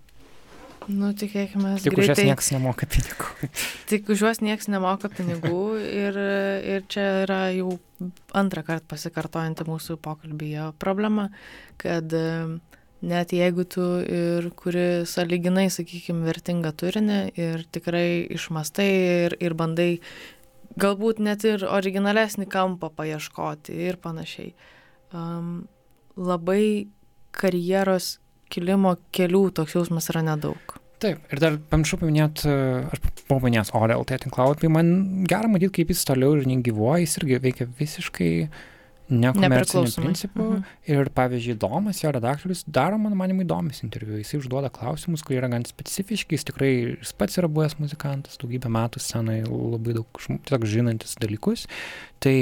[0.91, 3.49] Nu, tikėkime, tik už juos niekas nemoka pinigų.
[3.89, 6.19] tik už juos niekas nemoka pinigų ir,
[6.75, 7.77] ir čia yra jau
[8.37, 11.31] antrą kartą pasikartojanti mūsų pokalbėje problema,
[11.81, 12.13] kad
[13.05, 19.89] net jeigu tu ir kuri saliginai, sakykime, vertingą turinį ir tikrai išmastai ir, ir bandai
[20.81, 24.53] galbūt net ir originalesnį kampą paieškoti ir panašiai.
[25.15, 25.67] Um,
[26.17, 26.89] labai
[27.35, 28.17] karjeros
[28.51, 30.77] kilimo kelių toks jausmas yra nedaug.
[31.03, 32.47] Taip, ir dar pamiršau paminėti,
[32.93, 34.93] aš buvau paminėjęs OLT tinklalapį, man
[35.27, 38.31] gera matyti, kaip jis toliau ir negyvuoja, jis irgi veikia visiškai
[39.09, 40.43] nekomerciniu principu.
[40.43, 40.63] Mhm.
[40.89, 44.17] Ir pavyzdžiui, Domas, jo redaktorius, daro, man manim, įdomius interviu.
[44.21, 48.71] Jis užduoda klausimus, kurie yra gan specifiški, jis tikrai jis pats yra buvęs muzikantas, daugybę
[48.73, 51.67] metų scenoje, labai daug tiesiog žinantis dalykus.
[52.23, 52.37] Tai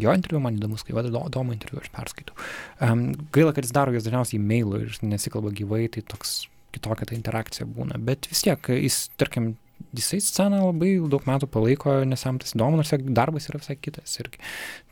[0.00, 2.36] jo interviu man įdomus, kai vado Domo interviu aš perskaitau.
[2.80, 7.16] Um, gaila, kad jis daro jas dažniausiai e-mailu ir nesikalba gyvai, tai toks kitokia ta
[7.16, 8.00] interakcija būna.
[8.00, 9.52] Bet vis tiek, jis, tarkim,
[9.96, 14.14] jisai sceną labai daug metų palaiko, nes jam tas įdomu, nors darbas yra visai kitas
[14.20, 14.40] irgi.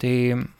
[0.01, 0.13] Tai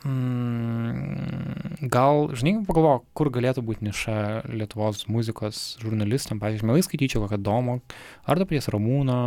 [0.07, 4.17] mm, gal, žinai, pagalvoju, kur galėtų būti niša
[4.53, 7.79] Lietuvos muzikos žurnalistam, pavyzdžiui, mielai skaityčiau kokią Domo
[8.25, 9.19] ar to pries Ramūno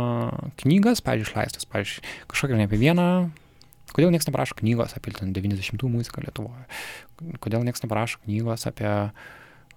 [0.63, 3.09] knygas, pavyzdžiui, išleistas, pavyzdžiui, kažkokią ne apie vieną.
[3.93, 6.65] Kodėl niekas neprašo knygos apie 90-ų muziką Lietuvoje?
[7.43, 8.89] Kodėl niekas neprašo knygos apie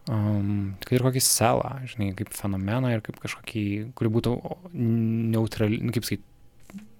[0.09, 3.65] um, kad ir kokį selą, žinai, kaip fenomeną ir kaip kažkokį,
[3.99, 4.35] kuri būtų
[4.75, 6.25] neutrali, nu, kaip sakyt,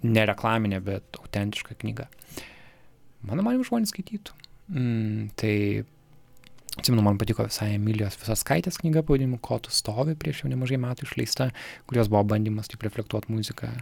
[0.07, 2.09] nereklaminė, bet autentiška knyga.
[3.27, 4.37] Mano manimu, žmonės skaitytų.
[4.69, 5.55] Mm, tai,
[6.77, 10.79] atsimenu, man patiko visai Emilijos visos skaitės knyga pavadinimu Ko tu stovi prieš jau nemažai
[10.81, 11.51] metų išleista,
[11.89, 13.73] kurios buvo bandymas taip reflektuoti muziką.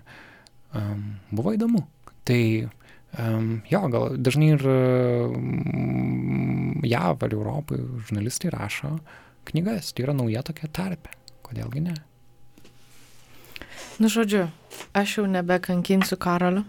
[0.76, 1.84] Um, buvo įdomu.
[2.26, 2.40] Tai
[3.70, 5.36] jo, gal dažnai ir um,
[6.84, 8.98] JAV ar Europai žurnalistai rašo
[9.46, 11.14] knygas, tai yra nauja tokia tarpė.
[11.46, 11.94] Kodėlgi ne?
[13.96, 14.48] Nu, žodžiu,
[14.92, 16.66] aš jau nebekankinsiu karaliu.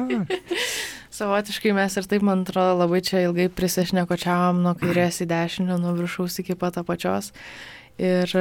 [1.20, 5.94] Savotiškai mes ir taip, man atrodo, labai čia ilgai prisišnekočiavom nuo kairės į dešinę, nuo
[5.96, 7.32] viršaus iki pat apačios.
[8.00, 8.32] Ir,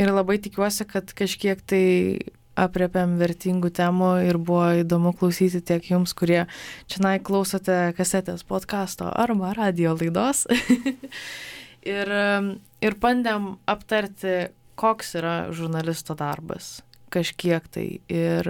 [0.00, 1.84] ir labai tikiuosi, kad kažkiek tai
[2.60, 6.44] apriepiam vertingų temų ir buvo įdomu klausyti tiek jums, kurie
[6.90, 10.46] čia klausote kasetės podkasto arba radio laidos.
[11.96, 12.14] ir,
[12.80, 14.50] ir bandėm aptarti,
[14.80, 16.80] koks yra žurnalisto darbas,
[17.12, 18.48] kažkiek tai ir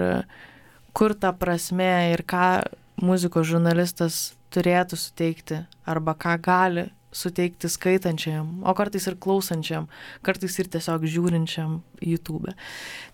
[0.95, 2.63] kur ta prasme ir ką
[3.01, 9.87] muzikos žurnalistas turėtų suteikti arba ką gali suteikti skaitančiam, o kartais ir klausančiam,
[10.25, 12.55] kartais ir tiesiog žiūrinčiam YouTube.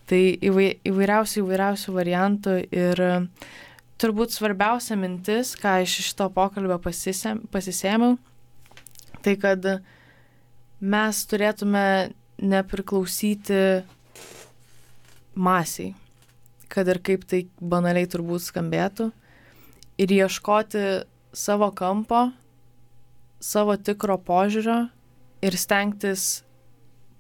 [0.08, 3.02] Tai įvai, įvairiausių įvairiausių variantų ir
[3.98, 8.18] turbūt svarbiausia mintis, ką iš šito pokalbio pasisėm, pasisėmiau,
[9.26, 9.66] tai kad
[10.80, 13.62] mes turėtume nepriklausyti
[15.38, 15.96] masiai,
[16.70, 19.10] kad ir kaip tai banaliai turbūt skambėtų,
[19.98, 20.84] ir ieškoti
[21.34, 22.28] savo kampo,
[23.44, 24.88] savo tikro požiūrio
[25.46, 26.44] ir stengtis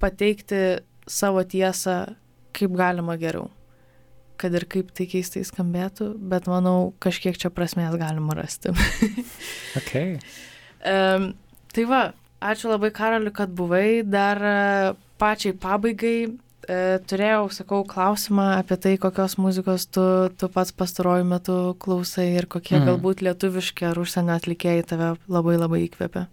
[0.01, 2.15] pateikti savo tiesą
[2.57, 3.49] kaip galima geriau.
[4.37, 8.73] Kad ir kaip tai keistai skambėtų, bet manau, kažkiek čia prasmės galima rasti.
[9.79, 10.19] okay.
[10.85, 11.31] um,
[11.73, 12.01] tai va,
[12.41, 14.03] ačiū labai Karaliu, kad buvai.
[14.05, 14.41] Dar
[15.17, 16.37] pačiai pabaigai
[16.69, 20.03] e, turėjau, sakau, klausimą apie tai, kokios muzikos tu,
[20.37, 22.89] tu pats pastaruoju metu klausai ir kokie mm.
[22.91, 26.27] galbūt lietuviški ar užsienio atlikėjai tave labai labai įkvėpia.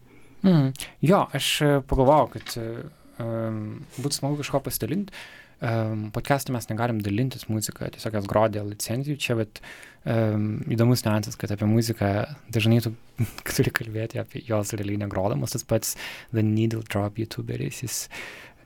[0.44, 0.74] Mm.
[1.06, 3.64] Jo, aš e, pagalvojau, kad um,
[3.96, 5.24] būtų smagu kažko pasidalinti.
[5.64, 9.60] Um, podcast'e mes negalim dalintis muziką, tiesiog jas grodė licenzijų čia, bet
[10.02, 12.10] um, įdomus niuansas, kad apie muziką
[12.52, 12.92] dažnai tu
[13.54, 15.94] turi kalbėti apie jos realiai negrodamas, tas pats
[16.34, 18.02] The Needle Drop YouTuberis, jis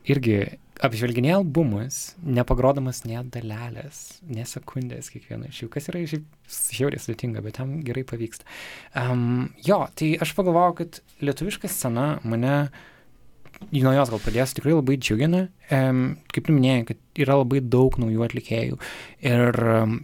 [0.09, 0.41] irgi
[0.85, 7.59] apžvelginėja albumus, nepagrodamas net dalelės, ne sekundės kiekvieną iš jų, kas yra žiauriai sudėtinga, bet
[7.59, 8.47] tam gerai pavyksta.
[8.99, 12.69] Um, jo, tai aš pagalvojau, kad lietuviška scena mane,
[13.75, 15.49] nuo jos gal pradės, tikrai labai džiugina.
[15.75, 16.05] Um,
[16.35, 18.79] kaip minėjai, kad yra labai daug naujų atlikėjų
[19.27, 19.99] ir um,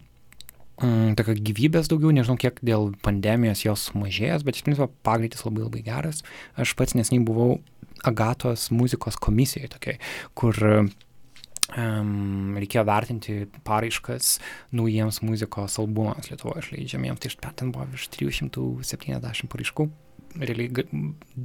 [1.14, 5.84] tokio gyvybės daugiau, nežinau kiek dėl pandemijos jos mažėjęs, bet iš principo pagreitis labai labai
[5.86, 6.24] geras.
[6.58, 7.60] Aš pats nesnei buvau
[8.08, 9.98] Agatos muzikos komisijoje tokiai,
[10.36, 10.58] kur
[11.72, 13.36] um, reikėjo vertinti
[13.66, 14.38] paraiškas
[14.76, 17.22] naujiems muzikos albumams Lietuvoje išleidžiamiems.
[17.22, 19.88] Tai ten buvo virš 370 paraiškų.
[20.34, 20.82] Realiai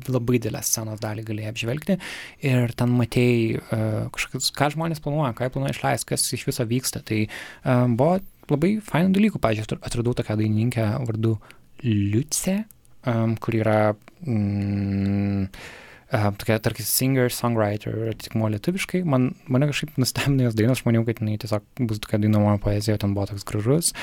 [0.09, 1.99] labai didelę scenos dalį galėjai apžvelgti
[2.49, 6.65] ir ten matėjai uh, kažkokius, ką žmonės planuoja, ką jie planuoja išleisti, kas iš viso
[6.69, 7.03] vyksta.
[7.05, 8.17] Tai um, buvo
[8.49, 9.41] labai fainų dalykų.
[9.43, 11.37] Pavyzdžiui, atradau tokią dainininkę vardu
[11.85, 12.63] Liuce,
[13.07, 13.77] um, kur yra
[14.25, 15.45] mm,
[16.09, 19.03] tokia, tarkim, singer, songwriter, atitikmo lietuviškai.
[19.05, 22.97] Man, mane kažkaip nustebino jos dainos, aš maniau, kad jinai tiesiog bus tokia dainuojama poezija,
[23.01, 23.93] ten buvo toks gražus.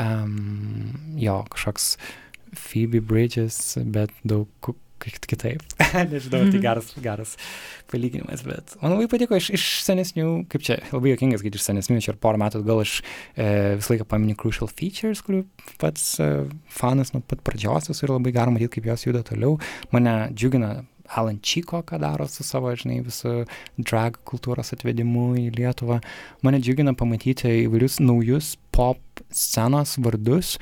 [0.00, 1.94] Um, jo, kažkoks
[2.54, 5.60] Phoebe Bridges, bet daug kitaip.
[6.12, 7.34] Nežinau, tai geras, geras
[7.90, 11.98] palyginimas, bet man labai patiko iš, iš senesnių, kaip čia, labai jokingas, kad iš senesnių,
[12.04, 12.96] čia ir porą metų gal aš
[13.36, 15.42] e, visą laiką paminiu Crucial Features, kurių
[15.82, 16.30] pats e,
[16.72, 19.58] fanas nuo pat pradžios ir labai gera matyti, kaip jos juda toliau.
[19.92, 20.72] Mane džiugina
[21.08, 23.44] Alan Čiko, ką daro su savo, žinai, visų
[23.78, 26.00] drag kultūros atvedimu į Lietuvą.
[26.46, 29.00] Mane džiugina pamatyti įvairius naujus pop
[29.34, 30.56] scenos vardus,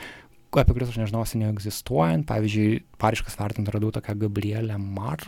[0.52, 2.26] apie kuriuos aš nežinau seniau egzistuojant.
[2.28, 5.22] Pavyzdžiui, pariškas vertint radau tokią Gabrielę Mar,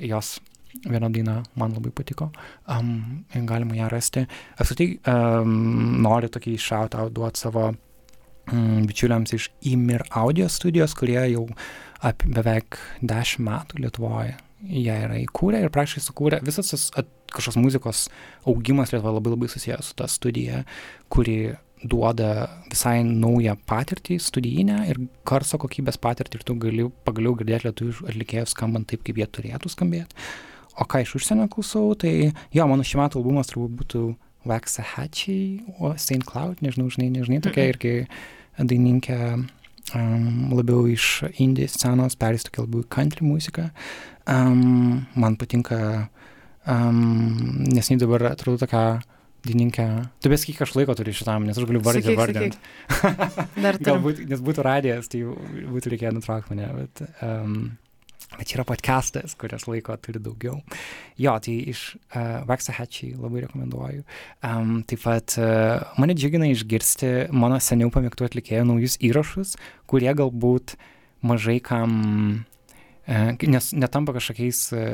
[0.00, 0.38] jos
[0.82, 2.30] viena daina man labai patiko,
[2.66, 4.24] um, galima ją rasti.
[4.58, 11.46] Apskritai um, noriu tokį shout-out duoti savo mm, bičiuliams iš Imir audio studijos, kurie jau
[12.04, 14.34] apie beveik 10 metų Lietuvoje
[14.68, 16.88] jie yra įkūrę ir praktiškai sukūrė visas tas
[17.34, 18.06] kažkoks muzikos
[18.48, 20.64] augimas Lietuvoje labai labai susijęs su ta studija,
[21.12, 21.54] kuri
[21.84, 28.08] duoda visai naują patirtį studijinę ir garso kokybės patirtį ir tu gali pagaliau girdėti lietuvių
[28.12, 30.16] atlikėjus skambant taip, kaip jie turėtų skambėti.
[30.80, 34.04] O ką iš užsienio klausau, tai jo, mano šį metų albumas turbūt būtų
[34.44, 36.24] Waxahachie, o St.
[36.28, 37.92] Cloud, nežinau, žinai, nežinai, tokia irgi
[38.58, 39.18] daininkė
[39.92, 43.70] um, labiau iš indie scenos, perės tokia labiau country muzika.
[44.30, 46.08] Um, man patinka,
[46.64, 49.02] um, nes jį dabar atrodo tokia
[49.44, 49.86] dainininkę.
[50.24, 52.60] Tu vis kiek aš laiko turiu šitam, nes aš galiu vardinti vardinti.
[53.88, 57.58] Galbūt, nes būtų radijas, tai būtų reikėję nutraukti mane, bet um,
[58.38, 60.58] Bet čia yra podcastas, kurias laiko turi daugiau.
[61.20, 64.02] Jo, tai iš uh, Waxahachie labai rekomenduoju.
[64.46, 69.54] Um, taip pat uh, mane džiugina išgirsti mano seniau pamėgtų atlikėjų naujus įrašus,
[69.90, 70.76] kurie galbūt
[71.24, 71.94] mažai kam
[72.53, 72.53] E,
[73.06, 74.84] nes netampa kažkokiais, e,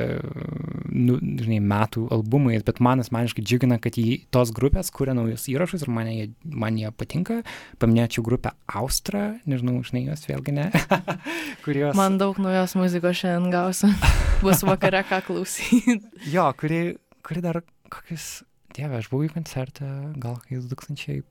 [0.91, 5.85] nu, žinai, metų albumais, bet man asmeniškai džiugina, kad į tos grupės kuria naujus įrašus
[5.85, 7.39] ir man jie, man jie patinka.
[7.79, 10.69] Paminėčiau grupę Austra, nežinau, žinai, jos vėlgi ne.
[11.65, 11.95] kurios...
[11.95, 13.91] Man daug naujos muzikos šiandien gausiu.
[14.43, 16.01] Bus vakare ką klausyti.
[16.33, 16.81] jo, kuri,
[17.23, 17.61] kuri dar
[17.91, 18.41] kokius,
[18.75, 19.87] dieve, aš buvau į koncertą,
[20.19, 21.23] gal kokiais 2000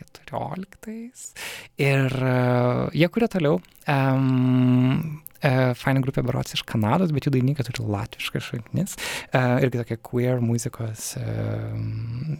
[0.00, 1.34] 14.
[1.82, 3.60] Ir uh, jie kuria toliau.
[3.90, 8.94] Um, Uh, faina grupė Barots iš Kanados, bet jų dainininkai turi latviškas šaknis.
[9.26, 11.74] Uh, irgi tokia queer muzikos uh,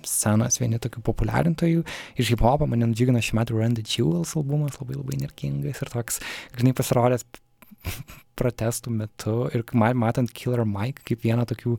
[0.09, 1.83] scenos, vieni tokių populiarintojų.
[2.17, 5.93] Iš hip hopo mane nudžiugino šį metą Run the Jewels albumas, labai labai nerkingas ir
[5.93, 6.23] toks,
[6.57, 7.29] žinai, pasirodęs
[8.41, 11.77] protestų metu ir matant Killer Mike kaip vieną tokių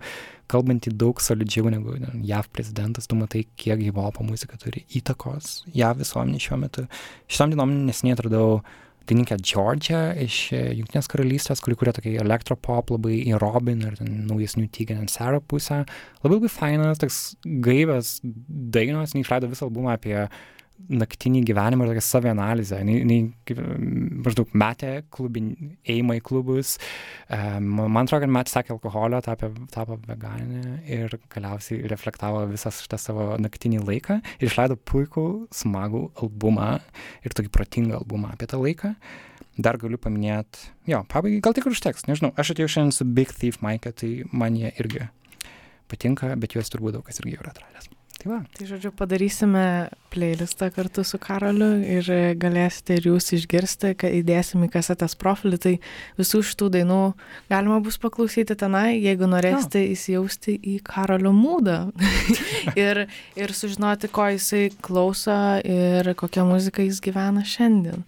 [0.52, 5.66] kalbantį daug solidžiau negu ne, JAV prezidentas, tu matai, kiek hip hopo muzika turi įtakos
[5.76, 6.88] JAV visuomenė šiuo metu.
[7.28, 8.74] Šitam dienom nesiniai atradau uh,
[9.06, 14.68] dainininkę Džordžią iš e, Junktinės karalystės, kuri kuria tokį elektropop, labai į Robin ir naujesnių
[14.74, 15.84] Tegan and Sarah pusę.
[16.24, 20.18] Labai labai fainas, toks gaivas dainos, neišleido visą albumą apie
[20.86, 22.80] naktinį gyvenimą ir tokią savianalizę.
[22.86, 23.60] Jis
[24.26, 25.52] maždaug metė klubin,
[25.90, 26.76] eimą į klubus.
[27.30, 33.00] Um, man atrodo, kad metė sakė alkoholio, tapo, tapo veganė ir galiausiai reflektavo visą šitą
[33.02, 35.26] savo naktinį laiką ir išleido puikų,
[35.56, 36.76] smagų albumą
[37.26, 38.96] ir tokį protingą albumą apie tą laiką.
[39.56, 43.62] Dar galiu paminėti, jo, pabaigai, gal tik užteks, nežinau, aš atėjau šiandien su Big Thief
[43.64, 45.08] Mike, tai man jie irgi
[45.88, 47.88] patinka, bet juos turbūt daug kas irgi yra atradęs.
[48.16, 48.38] Tai, va.
[48.56, 52.08] tai žodžiu, padarysime playlistą kartu su Karoliu ir
[52.40, 55.74] galėsite ir jūs išgirsti, kad įdėsim į kasetės profilį, tai
[56.20, 57.02] visų šitų dainų
[57.52, 59.92] galima bus paklausyti tenai, jeigu norėsite jo.
[59.98, 61.78] įsijausti į Karolio mūdą
[62.88, 63.06] ir,
[63.36, 65.38] ir sužinoti, ko jisai klauso
[65.68, 68.08] ir kokią muziką jis gyvena šiandien.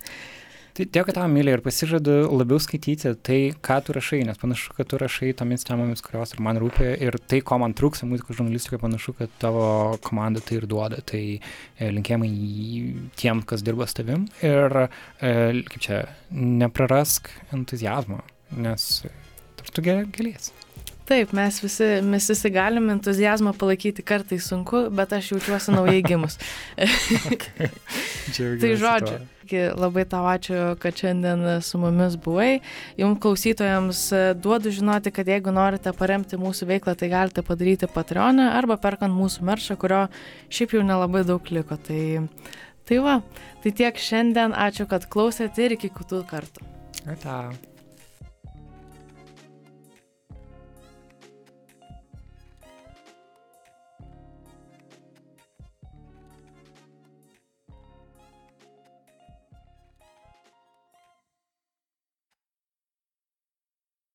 [0.77, 4.85] Tai dėkui tau, Milė, ir pasižadu labiau skaityti tai, ką tu rašai, nes panašu, kad
[4.91, 8.83] tu rašai tomis temomis, kurios ir man rūpi, ir tai, ko man trūksta muzikos žurnalistikoje,
[8.83, 9.63] panašu, kad tavo
[10.05, 11.01] komanda tai ir duoda.
[11.01, 12.29] Tai e, linkėjimai
[13.17, 14.83] tiem, kas dirba su tavim ir,
[15.17, 15.33] e,
[15.73, 18.21] kaip čia, neprarask entuzijazmo,
[18.61, 18.87] nes
[19.73, 20.66] tu galėsi.
[21.07, 26.35] Taip, mes visi, mes visi galim entuzijazmą palaikyti, kartais sunku, bet aš jaučiuosi naujai gimus.
[28.35, 29.21] tai žodžiu,
[29.79, 32.59] labai tau ačiū, kad šiandien su mumis buvai.
[32.99, 34.01] Jums klausytojams
[34.43, 39.47] duodu žinoti, kad jeigu norite paremti mūsų veiklą, tai galite padaryti Patreonę arba perkant mūsų
[39.47, 40.03] meršą, kurio
[40.51, 41.79] šiaip jau nelabai daug liko.
[41.87, 42.03] Tai,
[42.83, 43.21] tai va,
[43.63, 46.67] tai tiek šiandien, ačiū, kad klausėte ir iki kitų kartų.
[47.07, 47.39] Ata.